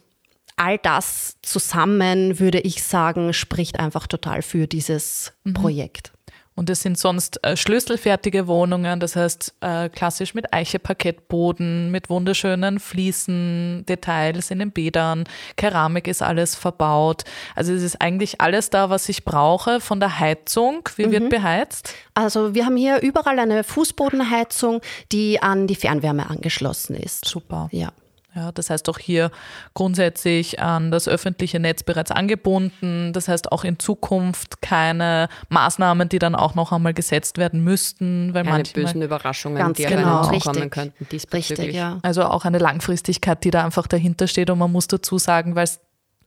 all 0.58 0.78
das 0.78 1.38
zusammen, 1.42 2.40
würde 2.40 2.60
ich 2.60 2.84
sagen, 2.84 3.34
spricht 3.34 3.80
einfach 3.80 4.06
total 4.06 4.42
für 4.42 4.68
dieses 4.68 5.34
mhm. 5.44 5.54
Projekt. 5.54 6.12
Und 6.54 6.70
es 6.70 6.82
sind 6.82 6.98
sonst 6.98 7.44
äh, 7.44 7.56
schlüsselfertige 7.56 8.46
Wohnungen, 8.46 9.00
das 9.00 9.16
heißt 9.16 9.56
äh, 9.62 9.90
klassisch 9.90 10.34
mit 10.34 10.54
Eiche-Parkettboden, 10.54 11.92
mit 11.92 12.10
wunderschönen 12.10 12.80
Fliesen, 12.80 13.86
Details 13.88 14.52
in 14.52 14.60
den 14.60 14.72
Bädern, 14.72 15.24
Keramik 15.56 16.08
ist 16.08 16.22
alles 16.22 16.56
verbaut. 16.56 17.24
Also 17.56 17.74
es 17.74 17.84
ist 17.84 18.02
eigentlich 18.02 18.42
alles 18.42 18.70
da, 18.70 18.90
was 18.90 19.08
ich 19.08 19.24
brauche 19.24 19.80
von 19.80 20.00
der 20.02 20.20
Heizung. 20.20 20.88
Wie 20.98 21.08
mhm. 21.08 21.12
wird 21.12 21.30
beheizt? 21.30 21.94
Also 22.14 22.54
wir 22.54 22.66
haben 22.66 22.76
hier 22.76 23.02
überall 23.02 23.40
eine 23.40 23.64
Fußbodenheizung, 23.64 24.82
die 25.12 25.42
an 25.42 25.68
die 25.68 25.76
Fernwärme 25.76 26.30
angeschlossen 26.30 26.96
ist. 26.96 27.26
Super. 27.26 27.70
Ja. 27.72 27.94
Ja, 28.34 28.52
das 28.54 28.70
heißt 28.70 28.88
auch 28.88 28.98
hier 28.98 29.30
grundsätzlich 29.74 30.62
an 30.62 30.90
das 30.90 31.10
öffentliche 31.10 31.60
Netz 31.60 31.84
bereits 31.84 32.12
angebunden. 32.12 33.12
Das 33.12 33.28
heißt 33.28 33.52
auch 33.52 33.66
in 33.66 33.78
Zukunft 33.78 34.62
keine 34.62 35.28
Maßnahmen, 35.50 36.08
die 36.08 36.20
dann 36.20 36.36
auch 36.36 36.56
noch 36.56 36.72
einmal 36.72 36.94
gesetzt 36.94 37.38
werden 37.38 37.62
müssten, 37.64 38.34
weil 38.34 38.44
keine 38.44 38.58
manchmal 38.58 38.84
bösen 38.86 39.02
Überraschungen, 39.02 39.74
die 39.74 39.84
genau. 39.84 40.22
kommen 40.40 40.70
könnten 40.70 41.08
diesbezüglich. 41.12 41.60
Richtig, 41.60 41.76
ja. 41.76 42.00
Also 42.04 42.24
auch 42.24 42.46
eine 42.46 42.58
Langfristigkeit, 42.58 43.44
die 43.44 43.52
da 43.52 43.66
einfach 43.66 43.88
dahinter 43.88 44.28
steht. 44.28 44.50
Und 44.50 44.60
man 44.60 44.72
muss 44.72 44.88
dazu 44.88 45.18
sagen, 45.18 45.56
weil 45.56 45.66
es 45.66 45.82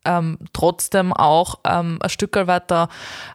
ähm, 0.04 0.38
trotzdem 0.52 1.12
auch 1.12 1.60
ähm, 1.64 1.98
ein 2.00 2.08
Stück 2.08 2.34
weiter 2.34 2.88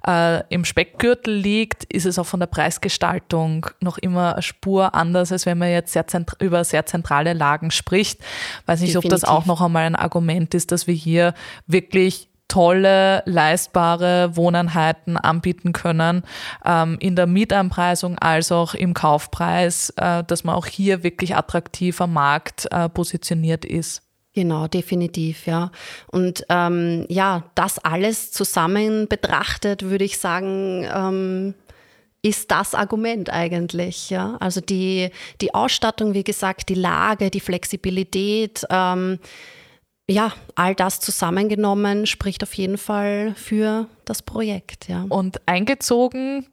äh, 0.05 0.43
im 0.49 0.65
Speckgürtel 0.65 1.33
liegt, 1.33 1.85
ist 1.85 2.05
es 2.05 2.19
auch 2.19 2.25
von 2.25 2.39
der 2.39 2.47
Preisgestaltung 2.47 3.67
noch 3.79 3.97
immer 3.97 4.33
eine 4.33 4.41
Spur 4.41 4.93
anders, 4.93 5.31
als 5.31 5.45
wenn 5.45 5.57
man 5.57 5.69
jetzt 5.69 5.93
sehr 5.93 6.05
über 6.39 6.63
sehr 6.63 6.85
zentrale 6.85 7.33
Lagen 7.33 7.71
spricht. 7.71 8.19
Weiß 8.65 8.81
nicht, 8.81 8.95
Definitiv. 8.95 9.11
ob 9.13 9.21
das 9.21 9.23
auch 9.23 9.45
noch 9.45 9.61
einmal 9.61 9.85
ein 9.85 9.95
Argument 9.95 10.53
ist, 10.53 10.71
dass 10.71 10.87
wir 10.87 10.93
hier 10.93 11.33
wirklich 11.67 12.29
tolle, 12.49 13.23
leistbare 13.25 14.35
Wohneinheiten 14.35 15.15
anbieten 15.15 15.71
können, 15.71 16.23
ähm, 16.65 16.97
in 16.99 17.15
der 17.15 17.27
Mietanpreisung 17.27 18.17
als 18.17 18.51
auch 18.51 18.73
im 18.73 18.93
Kaufpreis, 18.93 19.91
äh, 19.95 20.23
dass 20.25 20.43
man 20.43 20.55
auch 20.55 20.65
hier 20.65 21.03
wirklich 21.03 21.35
attraktiv 21.35 22.01
am 22.01 22.13
Markt 22.13 22.67
äh, 22.71 22.89
positioniert 22.89 23.63
ist. 23.63 24.01
Genau, 24.33 24.67
definitiv, 24.67 25.47
ja. 25.47 25.71
Und 26.11 26.45
ähm, 26.49 27.05
ja, 27.09 27.49
das 27.55 27.79
alles 27.79 28.31
zusammen 28.31 29.07
betrachtet, 29.07 29.83
würde 29.83 30.05
ich 30.05 30.19
sagen, 30.19 30.87
ähm, 30.93 31.55
ist 32.21 32.51
das 32.51 32.75
Argument 32.75 33.31
eigentlich, 33.31 34.09
ja. 34.09 34.37
Also 34.39 34.61
die, 34.61 35.09
die 35.41 35.53
Ausstattung, 35.53 36.13
wie 36.13 36.23
gesagt, 36.23 36.69
die 36.69 36.75
Lage, 36.75 37.31
die 37.31 37.39
Flexibilität, 37.39 38.65
ähm, 38.69 39.19
ja, 40.07 40.33
all 40.55 40.75
das 40.75 40.99
zusammengenommen 40.99 42.05
spricht 42.05 42.43
auf 42.43 42.53
jeden 42.53 42.77
Fall 42.77 43.33
für 43.35 43.87
das 44.05 44.21
Projekt, 44.21 44.89
ja. 44.89 45.05
Und 45.09 45.41
eingezogen 45.47 46.45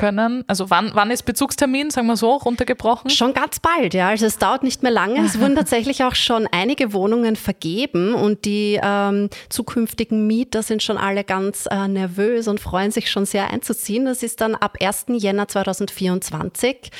können? 0.00 0.44
Also 0.46 0.70
wann, 0.70 0.92
wann 0.94 1.10
ist 1.10 1.24
Bezugstermin, 1.24 1.90
sagen 1.90 2.06
wir 2.06 2.16
so, 2.16 2.32
runtergebrochen? 2.36 3.10
Schon 3.10 3.34
ganz 3.34 3.60
bald, 3.60 3.92
ja. 3.92 4.08
Also 4.08 4.24
es 4.24 4.38
dauert 4.38 4.62
nicht 4.62 4.82
mehr 4.82 4.90
lange. 4.90 5.22
Es 5.22 5.38
wurden 5.38 5.54
tatsächlich 5.60 6.02
auch 6.04 6.14
schon 6.14 6.48
einige 6.50 6.94
Wohnungen 6.94 7.36
vergeben 7.36 8.14
und 8.14 8.46
die 8.46 8.80
ähm, 8.82 9.28
zukünftigen 9.50 10.26
Mieter 10.26 10.62
sind 10.62 10.82
schon 10.82 10.96
alle 10.96 11.22
ganz 11.22 11.66
äh, 11.70 11.86
nervös 11.86 12.48
und 12.48 12.60
freuen 12.60 12.90
sich 12.90 13.10
schon 13.10 13.26
sehr 13.26 13.50
einzuziehen. 13.50 14.06
Das 14.06 14.22
ist 14.22 14.40
dann 14.40 14.54
ab 14.54 14.78
1. 14.80 15.06
Jänner 15.08 15.48
2024 15.48 16.90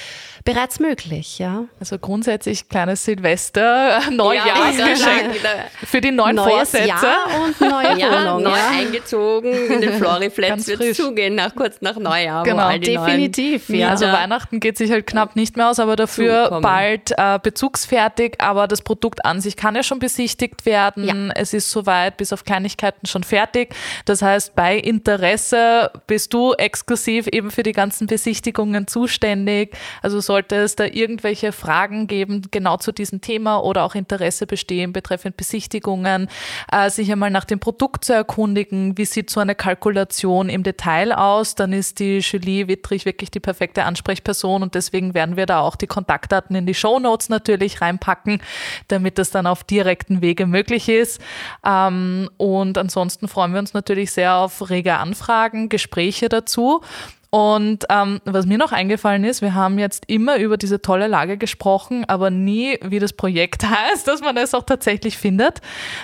bereits 0.45 0.81
möglich, 0.81 1.39
ja. 1.39 1.65
Also 1.79 1.99
grundsätzlich 1.99 2.69
kleines 2.69 3.05
Silvester, 3.05 4.01
Neujahrsgeschenk 4.11 5.43
ja, 5.43 5.51
für 5.87 6.01
die 6.01 6.11
neuen 6.11 6.37
Neues 6.37 6.51
Vorsätze. 6.51 6.89
Jahr 6.89 7.27
und 7.45 7.61
neue 7.61 7.99
ja, 7.99 8.11
Wohnung. 8.11 8.43
Neu 8.45 8.51
ja. 8.51 8.71
eingezogen, 8.71 9.53
in 9.53 9.81
den 9.81 9.93
Floriflats 9.99 10.67
wird 10.67 10.95
zugehen, 10.95 11.35
nach, 11.35 11.55
kurz 11.55 11.81
nach 11.81 11.97
Neujahr. 11.97 12.45
Genau, 12.45 12.77
definitiv. 12.79 13.69
Ja. 13.69 13.91
Also 13.91 14.07
Weihnachten 14.07 14.61
geht 14.61 14.79
sich 14.79 14.91
halt 14.91 15.07
knapp 15.07 15.37
nicht 15.37 15.57
mehr 15.57 15.71
aus, 15.71 15.79
aber 15.79 15.97
dafür 15.97 16.45
Zukommen. 16.45 16.63
bald 16.63 17.13
äh, 17.17 17.39
bezugsfertig. 17.43 18.37
Aber 18.39 18.67
das 18.69 18.83
Produkt 18.83 19.25
an 19.25 19.41
sich 19.41 19.57
kann 19.57 19.75
ja 19.75 19.83
schon 19.83 19.99
besichtigt 19.99 20.67
werden. 20.67 21.33
Es 21.35 21.53
ist 21.53 21.71
soweit 21.71 22.17
bis 22.17 22.33
auf 22.33 22.45
Kleinigkeiten 22.45 23.07
schon 23.07 23.25
fertig. 23.25 23.75
Das 24.05 24.23
heißt, 24.23 24.55
bei 24.55 24.77
Interesse 24.77 25.91
bist 26.07 26.33
du 26.33 26.55
exklusiv 26.55 27.27
eben 27.27 27.51
für 27.51 27.63
die 27.63 27.73
ganzen 27.73 28.07
Besichtigungen 28.07 28.87
zuständig. 28.87 29.77
Also 30.03 30.21
sollte 30.31 30.55
es 30.55 30.77
da 30.77 30.85
irgendwelche 30.85 31.51
Fragen 31.51 32.07
geben, 32.07 32.43
genau 32.53 32.77
zu 32.77 32.93
diesem 32.93 33.21
Thema 33.21 33.65
oder 33.65 33.83
auch 33.83 33.97
Interesse 33.97 34.47
bestehen 34.47 34.93
betreffend 34.93 35.37
Besichtigungen, 35.37 36.29
äh, 36.71 36.89
sich 36.89 37.11
einmal 37.11 37.33
nach 37.33 37.45
dem 37.45 37.59
Produkt 37.59 38.05
zu 38.05 38.13
erkundigen, 38.13 38.97
wie 38.97 39.07
sieht 39.07 39.29
so 39.29 39.41
eine 39.41 39.57
Kalkulation 39.57 40.49
im 40.49 40.63
Detail 40.63 41.13
aus, 41.13 41.57
dann 41.57 41.73
ist 41.73 41.99
die 41.99 42.19
Julie 42.19 42.69
Wittrich 42.69 43.07
wirklich 43.07 43.33
die 43.33 43.41
perfekte 43.41 43.83
Ansprechperson 43.83 44.63
und 44.63 44.77
deswegen 44.77 45.15
werden 45.15 45.35
wir 45.35 45.47
da 45.47 45.63
auch 45.63 45.75
die 45.75 45.89
Kontaktdaten 45.89 46.55
in 46.55 46.65
die 46.65 46.75
Show 46.75 47.01
Notes 47.01 47.29
natürlich 47.29 47.81
reinpacken, 47.81 48.41
damit 48.87 49.19
das 49.19 49.31
dann 49.33 49.49
auf 49.49 49.65
direkten 49.65 50.23
Wege 50.23 50.47
möglich 50.47 50.89
ist. 50.89 51.21
Ähm, 51.67 52.31
und 52.37 52.79
ansonsten 52.79 53.27
freuen 53.27 53.51
wir 53.51 53.59
uns 53.59 53.75
natürlich 53.75 54.13
sehr 54.13 54.37
auf 54.37 54.71
rege 54.71 54.95
Anfragen, 54.95 55.69
Gespräche 55.69 56.29
dazu. 56.29 56.83
Und 57.31 57.85
ähm, 57.91 58.21
was 58.25 58.45
mir 58.45 58.59
noch 58.59 58.73
eingefallen 58.73 59.23
ist, 59.23 59.41
wir 59.41 59.55
haben 59.55 59.79
jetzt 59.79 60.03
immer 60.09 60.39
über 60.39 60.57
diese 60.57 60.83
tolle 60.83 61.07
Lage 61.07 61.39
gesprochen, 61.39 62.05
aber 62.09 62.31
nie, 62.31 62.77
wie 62.83 62.99
das 62.99 63.13
Projekt 63.13 63.65
heißt, 63.69 64.09
dass 64.09 64.21
man 64.21 64.37
es 64.37 64.53
auch 64.53 64.65
tatsächlich 64.65 65.17
findet. 65.17 65.61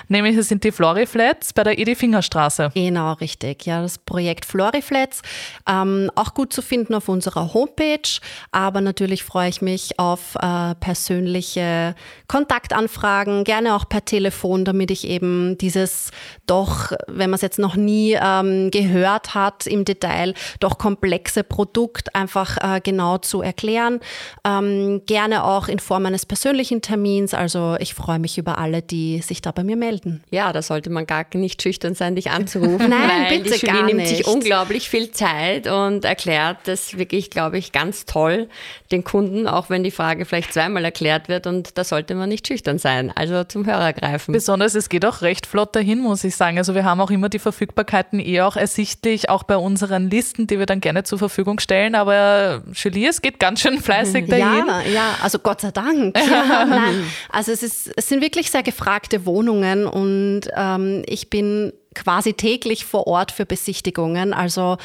Nämlich 0.07 0.37
es 0.37 0.47
sind 0.47 0.63
die 0.63 0.71
Floriflats 0.71 1.51
bei 1.51 1.65
der 1.65 1.77
Edi-Fingerstraße. 1.77 2.71
Genau, 2.73 3.11
richtig. 3.13 3.65
Ja, 3.65 3.81
das 3.81 3.97
Projekt 3.97 4.45
Floriflats, 4.45 5.21
ähm, 5.69 6.09
auch 6.15 6.33
gut 6.33 6.53
zu 6.53 6.61
finden 6.61 6.93
auf 6.93 7.09
unserer 7.09 7.53
Homepage. 7.53 8.19
Aber 8.51 8.79
natürlich 8.79 9.25
freue 9.25 9.49
ich 9.49 9.61
mich 9.61 9.99
auf 9.99 10.35
äh, 10.35 10.75
persönliche 10.75 11.93
Kontaktanfragen, 12.29 13.43
gerne 13.43 13.75
auch 13.75 13.89
per 13.89 14.05
Telefon, 14.05 14.63
damit 14.63 14.91
ich 14.91 15.05
eben 15.05 15.57
dieses 15.57 16.11
doch, 16.45 16.93
wenn 17.07 17.29
man 17.29 17.35
es 17.35 17.41
jetzt 17.41 17.59
noch 17.59 17.75
nie 17.75 18.17
ähm, 18.17 18.71
gehört 18.71 19.35
hat 19.35 19.67
im 19.67 19.83
Detail, 19.83 20.33
doch 20.61 20.77
komplett 20.77 21.16
komplexe 21.17 21.43
Produkt 21.43 22.13
einfach 22.15 22.57
äh, 22.61 22.79
genau 22.79 23.17
zu 23.17 23.41
erklären. 23.41 23.99
Ähm, 24.45 25.01
gerne 25.07 25.43
auch 25.43 25.67
in 25.67 25.79
Form 25.79 26.05
eines 26.05 26.27
persönlichen 26.27 26.81
Termins. 26.81 27.33
Also 27.33 27.75
ich 27.79 27.95
freue 27.95 28.19
mich 28.19 28.37
über 28.37 28.59
alle, 28.59 28.83
die 28.83 29.21
sich 29.21 29.41
da 29.41 29.51
bei 29.51 29.63
mir 29.63 29.77
melden. 29.77 30.23
Ja, 30.29 30.53
da 30.53 30.61
sollte 30.61 30.91
man 30.91 31.07
gar 31.07 31.25
nicht 31.33 31.63
schüchtern 31.63 31.95
sein, 31.95 32.15
dich 32.15 32.29
anzurufen. 32.29 32.77
Nein, 32.89 33.09
weil 33.09 33.39
bitte 33.39 33.57
die 33.59 33.65
Julie 33.65 33.85
nimmt 33.85 34.07
sich 34.07 34.27
unglaublich 34.27 34.89
viel 34.89 35.09
Zeit 35.11 35.67
und 35.67 36.05
erklärt 36.05 36.59
das 36.65 36.97
wirklich, 36.97 37.31
glaube 37.31 37.57
ich, 37.57 37.71
ganz 37.71 38.05
toll 38.05 38.47
den 38.91 39.03
Kunden, 39.03 39.47
auch 39.47 39.69
wenn 39.71 39.83
die 39.83 39.91
Frage 39.91 40.25
vielleicht 40.25 40.53
zweimal 40.53 40.85
erklärt 40.85 41.29
wird 41.29 41.47
und 41.47 41.77
da 41.77 41.83
sollte 41.83 42.13
man 42.13 42.29
nicht 42.29 42.47
schüchtern 42.47 42.77
sein. 42.77 43.11
Also 43.15 43.43
zum 43.43 43.65
Hörer 43.65 43.93
greifen. 43.93 44.33
Besonders, 44.33 44.75
es 44.75 44.89
geht 44.89 45.05
auch 45.05 45.21
recht 45.21 45.47
flott 45.47 45.75
dahin, 45.75 45.99
muss 45.99 46.23
ich 46.23 46.35
sagen. 46.35 46.57
Also 46.59 46.75
wir 46.75 46.85
haben 46.85 47.01
auch 47.01 47.09
immer 47.09 47.29
die 47.29 47.39
Verfügbarkeiten 47.39 48.19
eh 48.19 48.41
auch 48.41 48.55
ersichtlich, 48.55 49.29
auch 49.29 49.43
bei 49.43 49.57
unseren 49.57 50.09
Listen, 50.09 50.45
die 50.45 50.59
wir 50.59 50.67
dann 50.67 50.79
gerne 50.79 51.03
zur 51.07 51.17
Verfügung 51.17 51.59
stellen. 51.59 51.95
Aber 51.95 52.63
Julie, 52.73 53.09
es 53.09 53.21
geht 53.21 53.39
ganz 53.39 53.61
schön 53.61 53.79
fleißig 53.81 54.27
dahin. 54.29 54.67
Ja, 54.67 54.81
ja, 54.81 55.15
also 55.21 55.39
Gott 55.39 55.61
sei 55.61 55.71
Dank. 55.71 56.15
Ja, 56.27 56.65
nein. 56.65 57.03
Also 57.29 57.51
es, 57.51 57.63
ist, 57.63 57.89
es 57.95 58.09
sind 58.09 58.21
wirklich 58.21 58.51
sehr 58.51 58.61
gefragte 58.63 59.25
Wohnungen 59.25 59.85
und 59.85 60.41
ähm, 60.55 61.03
ich 61.07 61.29
bin 61.29 61.71
quasi 61.95 62.33
täglich 62.33 62.85
vor 62.85 63.07
Ort 63.07 63.31
für 63.31 63.45
Besichtigungen. 63.45 64.33
Also 64.33 64.77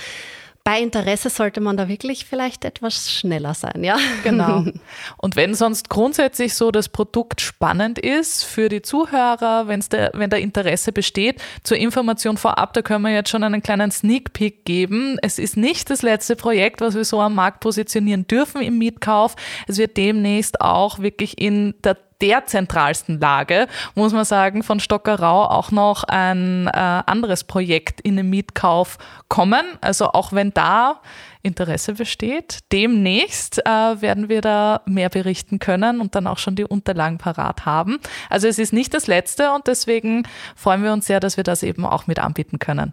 bei 0.65 0.81
Interesse 0.81 1.29
sollte 1.29 1.61
man 1.61 1.77
da 1.77 1.89
wirklich 1.89 2.25
vielleicht 2.25 2.65
etwas 2.65 3.11
schneller 3.11 3.55
sein, 3.55 3.83
ja. 3.83 3.97
Genau. 4.23 4.65
Und 5.17 5.35
wenn 5.35 5.55
sonst 5.55 5.89
grundsätzlich 5.89 6.55
so 6.55 6.71
das 6.71 6.89
Produkt 6.89 7.41
spannend 7.41 7.99
ist 7.99 8.45
für 8.45 8.69
die 8.69 8.81
Zuhörer, 8.81 9.67
wenn's 9.67 9.89
der, 9.89 10.13
wenn 10.15 10.31
da 10.31 10.37
Interesse 10.37 10.93
besteht, 10.93 11.43
zur 11.65 11.79
Information 11.79 12.37
vorab, 12.37 12.75
da 12.75 12.83
können 12.83 13.03
wir 13.03 13.13
jetzt 13.13 13.31
schon 13.31 13.43
einen 13.43 13.63
kleinen 13.63 13.91
Sneak 13.91 14.33
Peek 14.33 14.65
geben. 14.65 15.19
Es 15.21 15.41
ist 15.41 15.57
nicht 15.57 15.91
das 15.91 16.03
letzte 16.03 16.37
Projekt, 16.37 16.81
was 16.81 16.95
wir 16.95 17.05
so 17.05 17.21
am 17.21 17.35
Markt 17.35 17.61
positionieren 17.61 18.29
dürfen 18.29 18.63
im 18.63 18.79
Mietkauf. 18.79 19.35
Es 19.67 19.79
wird 19.79 19.97
demnächst 19.97 20.61
auch 20.61 21.01
wirklich 21.01 21.41
in 21.41 21.75
der 21.83 21.97
der 22.23 22.47
zentralsten 22.47 23.21
Lage, 23.21 23.67
muss 23.95 24.13
man 24.13 24.25
sagen, 24.25 24.63
von 24.63 24.81
Stockerau 24.81 25.45
auch 25.45 25.71
noch 25.71 26.05
ein 26.05 26.69
äh, 26.69 26.71
anderes 26.71 27.45
Projekt 27.45 28.01
in 28.01 28.17
den 28.17 28.31
Mietkauf 28.31 28.97
kommen. 29.29 29.65
Also 29.81 30.13
auch 30.13 30.33
wenn 30.33 30.55
da 30.55 31.01
Interesse 31.43 31.95
besteht. 31.95 32.61
Demnächst 32.71 33.59
äh, 33.67 33.71
werden 34.01 34.29
wir 34.29 34.41
da 34.41 34.83
mehr 34.87 35.09
berichten 35.09 35.59
können 35.59 36.01
und 36.01 36.15
dann 36.15 36.27
auch 36.27 36.39
schon 36.39 36.55
die 36.55 36.65
Unterlagen 36.65 37.19
parat 37.19 37.67
haben. 37.67 37.99
Also 38.31 38.49
es 38.49 38.59
ist 38.59 38.73
nicht 38.73 38.95
das 38.95 39.07
letzte 39.07 39.53
und 39.53 39.67
deswegen 39.67 40.23
freuen 40.55 40.83
wir 40.83 40.93
uns 40.93 41.07
sehr, 41.07 41.21
dass 41.21 41.37
wir 41.37 41.45
das 41.45 41.63
eben 41.63 41.85
auch 41.85 42.07
mit 42.07 42.19
anbieten 42.19 42.59
können. 42.59 42.93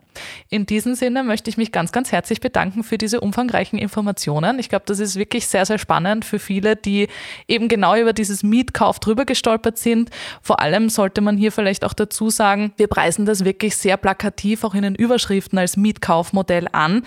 In 0.50 0.66
diesem 0.66 0.96
Sinne 0.96 1.24
möchte 1.24 1.50
ich 1.50 1.58
mich 1.58 1.72
ganz, 1.72 1.92
ganz 1.92 2.12
herzlich 2.12 2.42
bedanken 2.42 2.84
für 2.84 2.98
diese 2.98 3.22
umfangreichen 3.22 3.78
Informationen. 3.78 4.60
Ich 4.60 4.70
glaube, 4.70 4.86
das 4.88 5.00
ist 5.00 5.16
wirklich 5.16 5.48
sehr, 5.48 5.66
sehr 5.66 5.78
spannend 5.78 6.26
für 6.26 6.40
viele, 6.40 6.76
die 6.76 7.08
eben 7.48 7.68
genau 7.68 7.96
über 7.96 8.14
dieses 8.14 8.44
Mietkauf 8.44 9.00
drüber 9.00 9.26
gestolpert 9.26 9.78
sind. 9.78 10.10
Vor 10.42 10.60
allem 10.60 10.90
sollte 10.90 11.22
man 11.22 11.38
hier 11.38 11.52
vielleicht 11.52 11.86
auch 11.86 11.94
dazu 11.94 12.30
sagen, 12.30 12.74
wir 12.78 12.88
preisen 12.88 13.26
das 13.26 13.46
wirklich 13.46 13.78
sehr 13.78 13.98
plakativ 13.98 14.64
auch 14.64 14.74
in 14.74 14.82
den 14.84 14.96
Überschriften 14.96 15.60
als 15.60 15.78
Mietkaufmodell 15.78 16.68
an. 16.72 17.04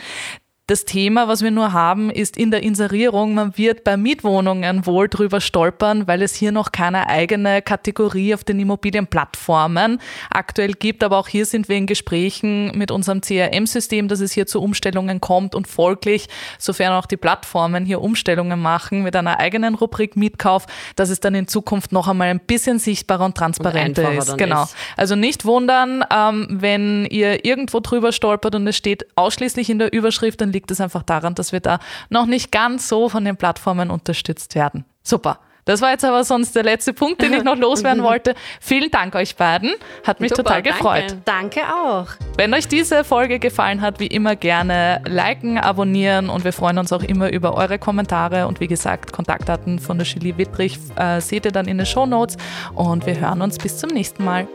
Das 0.69 0.85
Thema, 0.85 1.27
was 1.27 1.43
wir 1.43 1.51
nur 1.51 1.73
haben, 1.73 2.09
ist 2.09 2.37
in 2.37 2.53
der 2.53 2.63
Inserierung, 2.63 3.35
man 3.35 3.59
wird 3.59 3.83
bei 3.83 3.97
Mietwohnungen 3.97 4.87
wohl 4.87 5.09
drüber 5.09 5.41
stolpern, 5.41 6.07
weil 6.07 6.23
es 6.23 6.37
hier 6.37 6.53
noch 6.53 6.71
keine 6.71 7.09
eigene 7.09 7.63
Kategorie 7.63 8.33
auf 8.33 8.45
den 8.45 8.61
Immobilienplattformen 8.61 10.01
aktuell 10.31 10.75
gibt. 10.75 11.03
Aber 11.03 11.19
auch 11.19 11.27
hier 11.27 11.47
sind 11.47 11.69
wir 11.69 11.77
in 11.77 11.87
Gesprächen 11.89 12.71
mit 12.79 12.93
unserem 12.93 13.23
CRM-System, 13.23 14.07
dass 14.07 14.21
es 14.21 14.31
hier 14.31 14.47
zu 14.47 14.63
Umstellungen 14.63 15.21
kommt 15.21 15.57
und 15.57 15.67
folglich, 15.67 16.29
sofern 16.61 16.93
auch 16.93 17.07
die 17.07 17.17
Plattformen 17.17 17.85
hier 17.85 18.01
Umstellungen 18.01 18.61
machen 18.61 19.03
mit 19.03 19.17
einer 19.17 19.41
eigenen 19.41 19.75
Rubrik 19.75 20.17
Mietkauf, 20.17 20.67
dass 20.95 21.11
es 21.11 21.19
dann 21.19 21.35
in 21.35 21.49
Zukunft 21.49 21.91
noch 21.91 22.07
einmal 22.07 22.29
ein 22.29 22.41
bisschen 22.41 22.79
sichtbarer 22.79 23.25
und 23.25 23.37
transparenter 23.37 24.11
und 24.11 24.17
ist. 24.17 24.39
Genau. 24.39 24.63
Ist. 24.63 24.77
Also 24.97 25.17
nicht 25.17 25.45
wundern, 25.45 26.05
ähm, 26.15 26.47
wenn 26.49 27.05
ihr 27.07 27.45
irgendwo 27.45 27.81
drüber 27.81 28.13
stolpert 28.13 28.55
und 28.55 28.65
es 28.69 28.77
steht 28.77 29.09
ausschließlich 29.17 29.69
in 29.69 29.81
der 29.81 29.93
Überschrift, 29.93 30.41
dann 30.41 30.52
liegt 30.53 30.71
es 30.71 30.81
einfach 30.81 31.03
daran, 31.03 31.35
dass 31.35 31.53
wir 31.53 31.61
da 31.61 31.79
noch 32.11 32.27
nicht 32.27 32.53
ganz 32.53 32.89
so 32.89 33.09
von 33.09 33.25
den 33.25 33.37
Plattformen 33.37 33.91
unterstützt 33.91 34.55
werden. 34.55 34.85
Super. 35.03 35.39
Das 35.65 35.81
war 35.81 35.91
jetzt 35.91 36.05
aber 36.05 36.25
sonst 36.25 36.57
der 36.57 36.65
letzte 36.65 36.93
Punkt, 36.93 37.23
den 37.23 37.33
ich 37.35 37.45
noch 37.45 37.57
loswerden 37.59 38.03
wollte. 38.03 38.35
Vielen 38.61 38.91
Dank 38.91 39.15
euch 39.15 39.37
beiden. 39.37 39.71
Hat 40.05 40.21
mich 40.21 40.31
Super, 40.31 40.43
total 40.43 40.63
gefreut. 40.63 41.17
Danke. 41.25 41.61
danke 41.61 41.61
auch. 41.73 42.07
Wenn 42.37 42.53
euch 42.53 42.67
diese 42.67 43.05
Folge 43.05 43.39
gefallen 43.39 43.81
hat, 43.81 44.01
wie 44.01 44.09
immer 44.09 44.35
gerne 44.35 45.03
liken, 45.07 45.59
abonnieren 45.59 46.31
und 46.31 46.45
wir 46.45 46.53
freuen 46.53 46.79
uns 46.79 46.93
auch 46.93 47.03
immer 47.03 47.31
über 47.31 47.55
eure 47.55 47.79
Kommentare. 47.79 48.49
Und 48.49 48.59
wie 48.59 48.67
gesagt, 48.67 49.13
Kontaktdaten 49.13 49.79
von 49.79 49.99
der 49.99 50.07
Julie 50.07 50.37
Wittrich 50.37 50.79
äh, 50.97 51.21
seht 51.21 51.45
ihr 51.45 51.53
dann 51.53 51.69
in 51.69 51.79
den 51.79 51.87
Show 51.87 52.07
Notes 52.07 52.37
und 52.75 53.07
wir 53.07 53.21
hören 53.21 53.41
uns 53.41 53.59
bis 53.59 53.79
zum 53.79 53.91
nächsten 53.91 54.25
Mal. 54.25 54.49